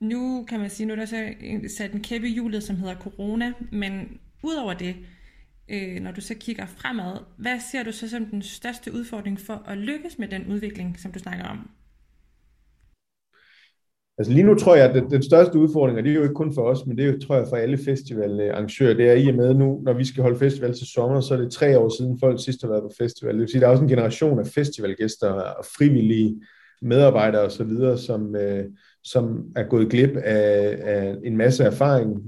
Nu 0.00 0.44
kan 0.48 0.60
man 0.60 0.70
sige, 0.70 0.86
nu 0.86 0.92
er 0.92 0.96
der 0.96 1.04
så 1.04 1.32
sat 1.76 1.92
en 1.92 2.02
kæppe 2.02 2.28
i 2.28 2.32
hjulet, 2.32 2.62
som 2.62 2.76
hedder 2.76 2.94
corona, 2.94 3.52
men 3.72 4.20
udover 4.42 4.74
det, 4.74 4.96
øh, 5.68 6.00
når 6.00 6.12
du 6.12 6.20
så 6.20 6.34
kigger 6.34 6.66
fremad, 6.66 7.18
hvad 7.36 7.60
ser 7.72 7.82
du 7.82 7.92
så 7.92 8.08
som 8.08 8.26
den 8.26 8.42
største 8.42 8.92
udfordring 8.92 9.40
for 9.40 9.62
at 9.66 9.78
lykkes 9.78 10.18
med 10.18 10.28
den 10.28 10.46
udvikling, 10.46 10.98
som 10.98 11.12
du 11.12 11.18
snakker 11.18 11.44
om? 11.44 11.70
Altså 14.18 14.32
lige 14.32 14.44
nu 14.46 14.54
tror 14.54 14.76
jeg, 14.76 14.88
at 14.88 14.94
den, 14.94 15.10
den 15.10 15.22
største 15.22 15.58
udfordring, 15.58 15.98
og 15.98 16.04
det 16.04 16.10
er 16.10 16.14
jo 16.14 16.22
ikke 16.22 16.34
kun 16.34 16.54
for 16.54 16.62
os, 16.62 16.86
men 16.86 16.98
det 16.98 17.04
er 17.04 17.12
jo, 17.12 17.20
tror 17.20 17.36
jeg, 17.36 17.46
for 17.48 17.56
alle 17.56 17.78
festivalarrangører, 17.78 18.94
det 18.94 19.08
er 19.08 19.12
i 19.12 19.28
og 19.28 19.34
med 19.34 19.54
nu, 19.54 19.80
når 19.84 19.92
vi 19.92 20.04
skal 20.04 20.22
holde 20.22 20.38
festival 20.38 20.74
til 20.74 20.86
sommer, 20.86 21.20
så 21.20 21.34
er 21.34 21.38
det 21.38 21.52
tre 21.52 21.78
år 21.78 21.88
siden 21.98 22.18
folk 22.20 22.44
sidst 22.44 22.62
har 22.62 22.68
været 22.68 22.82
på 22.82 22.90
festival. 22.98 23.32
Det 23.32 23.40
vil 23.40 23.48
sige, 23.48 23.60
der 23.60 23.66
er 23.66 23.70
også 23.70 23.82
en 23.82 23.88
generation 23.88 24.38
af 24.38 24.46
festivalgæster 24.46 25.28
og 25.30 25.64
frivillige 25.76 26.42
medarbejdere 26.82 27.42
osv., 27.42 27.96
som, 27.96 28.36
øh, 28.36 28.64
som 29.02 29.44
er 29.56 29.62
gået 29.62 29.90
glip 29.90 30.16
af, 30.16 30.78
af 30.82 31.16
en 31.24 31.36
masse 31.36 31.64
erfaring. 31.64 32.22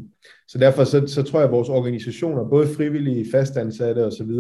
Så 0.49 0.59
derfor 0.59 0.85
så, 0.85 1.07
så 1.07 1.23
tror 1.23 1.39
jeg, 1.39 1.47
at 1.47 1.53
vores 1.53 1.69
organisationer, 1.69 2.49
både 2.49 2.69
frivillige, 2.77 3.31
fastansatte 3.33 4.05
osv., 4.07 4.31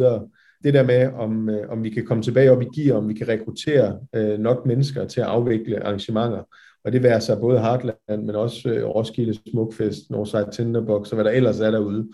det 0.64 0.74
der 0.74 0.82
med, 0.82 1.12
om, 1.12 1.48
øh, 1.48 1.70
om 1.70 1.84
vi 1.84 1.90
kan 1.90 2.06
komme 2.06 2.22
tilbage 2.22 2.52
op 2.52 2.62
i 2.62 2.80
gear, 2.80 2.96
om 2.96 3.08
vi 3.08 3.14
kan 3.14 3.28
rekruttere 3.28 3.98
øh, 4.14 4.38
nok 4.38 4.66
mennesker 4.66 5.06
til 5.06 5.20
at 5.20 5.26
afvikle 5.26 5.84
arrangementer, 5.86 6.42
og 6.84 6.92
det 6.92 7.02
værer 7.02 7.18
sig 7.18 7.40
både 7.40 7.60
Heartland, 7.60 8.24
men 8.24 8.30
også 8.30 8.68
øh, 8.68 8.86
Roskilde 8.86 9.38
Smukfest, 9.50 10.10
Northside 10.10 10.48
Tinderbox 10.52 11.10
og 11.10 11.14
hvad 11.14 11.24
der 11.24 11.30
ellers 11.30 11.60
er 11.60 11.70
derude. 11.70 12.08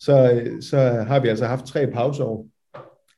Så, 0.00 0.32
øh, 0.32 0.62
så 0.62 0.78
har 0.78 1.20
vi 1.20 1.28
altså 1.28 1.46
haft 1.46 1.66
tre 1.66 1.86
pauseår. 1.86 2.46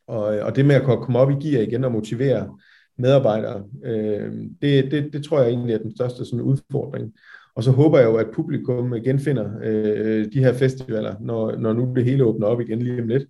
Og, 0.06 0.37
øh, 0.37 0.46
og 0.46 0.56
det 0.56 0.66
med 0.66 0.74
at 0.74 0.82
komme 0.82 1.18
op 1.18 1.30
i 1.30 1.48
gear 1.48 1.62
igen 1.62 1.85
og 1.85 1.92
motivere 1.92 2.58
medarbejdere, 2.98 3.64
øh, 3.85 4.32
det, 4.62 4.90
det, 4.90 5.12
det 5.12 5.24
tror 5.24 5.40
jeg 5.40 5.48
egentlig 5.48 5.74
er 5.74 5.78
den 5.78 5.96
største 5.96 6.24
sådan, 6.24 6.40
udfordring. 6.40 7.12
Og 7.56 7.64
så 7.64 7.70
håber 7.70 7.98
jeg 7.98 8.06
jo, 8.06 8.16
at 8.16 8.30
publikum 8.34 8.94
genfinder 9.04 9.50
øh, 9.62 10.24
de 10.32 10.38
her 10.38 10.52
festivaler, 10.52 11.14
når, 11.20 11.56
når 11.56 11.72
nu 11.72 11.92
det 11.96 12.04
hele 12.04 12.24
åbner 12.24 12.46
op 12.46 12.60
igen 12.60 12.82
lige 12.82 13.02
om 13.02 13.08
lidt 13.08 13.24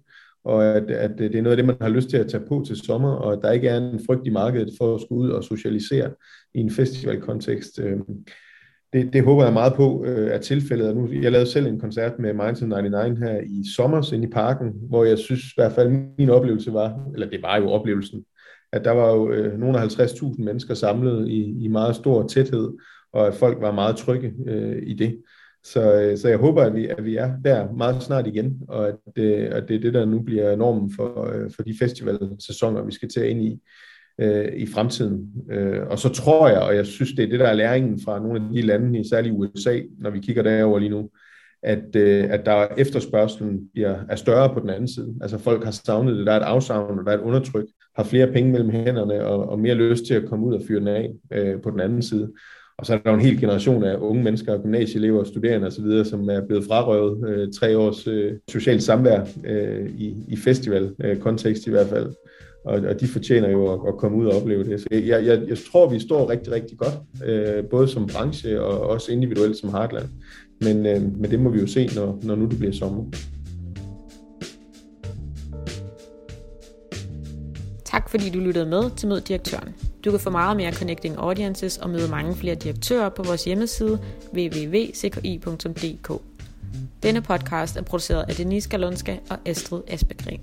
og 0.45 0.65
at, 0.65 0.91
at 0.91 1.19
det 1.19 1.35
er 1.35 1.43
noget 1.43 1.57
af 1.57 1.57
det, 1.57 1.67
man 1.67 1.77
har 1.81 1.89
lyst 1.89 2.09
til 2.09 2.17
at 2.17 2.29
tage 2.29 2.45
på 2.49 2.65
til 2.67 2.77
sommer, 2.77 3.11
og 3.11 3.33
at 3.33 3.39
der 3.43 3.53
ikke 3.53 3.69
er 3.69 3.77
en 3.77 4.01
frygt 4.07 4.27
i 4.27 4.31
markedet 4.31 4.71
for 4.79 4.95
at 4.95 5.01
skulle 5.01 5.21
ud 5.21 5.31
og 5.31 5.45
socialisere 5.45 6.11
i 6.55 6.61
en 6.61 6.71
festivalkontekst. 6.71 7.79
Øh, 7.79 7.99
det, 8.93 9.13
det 9.13 9.25
håber 9.25 9.45
jeg 9.45 9.53
meget 9.53 9.75
på 9.75 10.05
øh, 10.05 10.31
er 10.31 10.39
tilfældet. 10.39 10.89
Og 10.89 10.95
nu, 10.97 11.09
jeg 11.13 11.33
lavede 11.33 11.51
selv 11.51 11.67
en 11.67 11.81
koncert 11.81 12.19
med 12.19 12.35
Minds 12.35 12.63
99 12.63 13.19
her 13.19 13.41
i 13.41 13.65
sommer 13.77 14.13
inde 14.13 14.29
i 14.29 14.31
parken, 14.31 14.73
hvor 14.89 15.05
jeg 15.05 15.19
synes 15.19 15.41
i 15.41 15.55
hvert 15.57 15.73
fald 15.73 15.91
min 16.19 16.31
oplevelse 16.31 16.73
var, 16.73 17.11
eller 17.15 17.31
det 17.31 17.43
var 17.43 17.57
jo 17.57 17.71
oplevelsen, 17.71 18.25
at 18.73 18.85
der 18.85 18.91
var 18.91 19.11
jo 19.13 19.31
øh, 19.31 19.59
nogle 19.59 19.79
af 19.79 19.87
50.000 19.87 20.45
mennesker 20.45 20.75
samlet 20.75 21.29
i, 21.29 21.65
i 21.65 21.69
meget 21.69 21.97
stor 21.97 22.27
tæthed, 22.27 22.73
og 23.13 23.27
at 23.27 23.35
folk 23.35 23.61
var 23.61 23.73
meget 23.73 23.97
trygge 23.97 24.33
øh, 24.47 24.83
i 24.83 24.95
det. 24.95 25.23
Så, 25.65 26.01
øh, 26.01 26.19
så 26.19 26.29
jeg 26.29 26.39
håber, 26.39 26.63
at 26.63 26.75
vi, 26.75 26.87
at 26.87 27.05
vi 27.05 27.17
er 27.17 27.33
der 27.45 27.73
meget 27.73 28.03
snart 28.03 28.27
igen, 28.27 28.61
og 28.69 28.89
at, 28.89 28.95
det, 29.17 29.33
at 29.35 29.69
det 29.69 29.77
er 29.77 29.81
det, 29.81 29.95
der 29.95 30.05
nu 30.05 30.23
bliver 30.23 30.57
normen 30.57 30.93
for, 30.97 31.31
øh, 31.35 31.51
for 31.57 31.63
de 31.63 31.75
festivalsæsoner, 31.79 32.85
vi 32.85 32.93
skal 32.93 33.09
til 33.09 33.31
ind 33.31 33.43
i 33.43 33.61
øh, 34.21 34.53
i 34.57 34.67
fremtiden. 34.67 35.33
Øh, 35.51 35.81
og 35.87 35.99
så 35.99 36.09
tror 36.09 36.49
jeg, 36.49 36.61
og 36.61 36.77
jeg 36.77 36.87
synes, 36.87 37.13
det 37.13 37.25
er 37.25 37.29
det, 37.29 37.41
der 37.41 37.47
er 37.49 37.55
læringen 37.55 38.01
fra 38.05 38.19
nogle 38.19 38.41
af 38.41 38.53
de 38.53 38.63
lande, 38.63 39.09
særligt 39.09 39.35
USA, 39.35 39.81
når 39.99 40.11
vi 40.11 40.21
kigger 40.21 40.43
derover 40.43 40.79
lige 40.79 40.91
nu, 40.91 41.11
at, 41.63 41.97
øh, 41.97 42.31
at 42.31 42.47
der 42.47 42.67
efterspørgselen 42.79 43.69
bliver, 43.73 43.99
er 44.09 44.17
større 44.17 44.55
på 44.55 44.61
den 44.61 44.71
anden 44.71 44.89
side. 44.89 45.15
Altså 45.21 45.39
folk 45.39 45.65
har 45.65 45.71
savnet 45.71 46.17
det, 46.17 46.27
der 46.27 46.33
er 46.33 46.41
et 46.41 46.45
afsavn, 46.45 47.05
der 47.07 47.13
er 47.13 47.19
et 47.19 47.23
undertryk, 47.23 47.67
har 47.97 48.05
flere 48.05 48.33
penge 48.33 48.53
mellem 48.53 48.71
hænderne 48.71 49.27
og, 49.27 49.49
og 49.49 49.59
mere 49.59 49.75
lyst 49.75 50.07
til 50.07 50.15
at 50.15 50.29
komme 50.29 50.47
ud 50.47 50.55
og 50.55 50.63
fyre 50.69 50.81
den 50.81 50.89
af 50.89 51.13
øh, 51.33 51.63
på 51.63 51.71
den 51.71 51.81
anden 51.81 52.03
side. 52.03 52.33
Og 52.83 52.87
så 52.87 52.95
er 52.95 52.99
der 52.99 53.11
jo 53.11 53.17
en 53.17 53.25
hel 53.25 53.41
generation 53.41 53.85
af 53.85 53.97
unge 53.97 54.23
mennesker, 54.23 54.63
gymnasieelever, 54.63 55.25
studerende 55.25 55.67
osv., 55.67 56.05
som 56.05 56.29
er 56.31 56.41
blevet 56.47 56.65
frarøvet 56.65 57.29
øh, 57.29 57.49
tre 57.53 57.79
års 57.79 58.07
øh, 58.07 58.33
socialt 58.49 58.83
samvær 58.83 59.21
øh, 59.45 59.91
i, 59.99 60.15
i 60.29 60.37
festival-kontekst 60.37 61.69
øh, 61.69 61.71
i 61.71 61.75
hvert 61.75 61.87
fald. 61.87 62.13
Og, 62.65 62.81
og 62.81 63.01
de 63.01 63.07
fortjener 63.07 63.51
jo 63.51 63.73
at, 63.73 63.81
at 63.89 63.97
komme 63.97 64.19
ud 64.19 64.27
og 64.27 64.37
opleve 64.37 64.65
det. 64.65 64.81
Så 64.81 64.87
jeg, 64.91 65.27
jeg, 65.27 65.43
jeg 65.49 65.59
tror, 65.73 65.91
vi 65.91 65.99
står 65.99 66.31
rigtig, 66.31 66.53
rigtig 66.53 66.79
godt, 66.79 66.95
øh, 67.27 67.65
både 67.65 67.89
som 67.89 68.07
branche 68.07 68.63
og 68.63 68.81
også 68.81 69.13
individuelt 69.13 69.57
som 69.57 69.71
Heartland. 69.71 70.07
Men, 70.61 70.87
øh, 70.87 71.03
men 71.21 71.31
det 71.31 71.41
må 71.41 71.51
vi 71.51 71.61
jo 71.61 71.67
se, 71.67 71.89
når, 71.97 72.19
når 72.23 72.35
nu 72.35 72.47
det 72.47 72.59
bliver 72.59 72.73
sommer. 72.73 73.05
Fordi 78.13 78.31
du 78.31 78.39
lyttede 78.39 78.67
med 78.67 78.91
til 78.97 79.09
Mød 79.09 79.21
Direktøren. 79.21 79.75
Du 80.05 80.11
kan 80.11 80.21
få 80.21 80.31
meget 80.31 80.57
mere 80.57 80.73
Connecting 80.73 81.19
Audiences 81.19 81.79
og 81.79 81.91
møde 81.91 82.09
mange 82.09 82.37
flere 82.37 82.55
direktører 82.55 83.09
på 83.09 83.23
vores 83.23 83.45
hjemmeside 83.45 83.99
www.cki.dk. 84.35 86.23
Denne 87.03 87.23
podcast 87.23 87.77
er 87.77 87.83
produceret 87.83 88.25
af 88.29 88.35
Denise 88.35 88.69
Galunska 88.69 89.17
og 89.31 89.39
Astrid 89.47 89.83
Asbegren. 89.89 90.41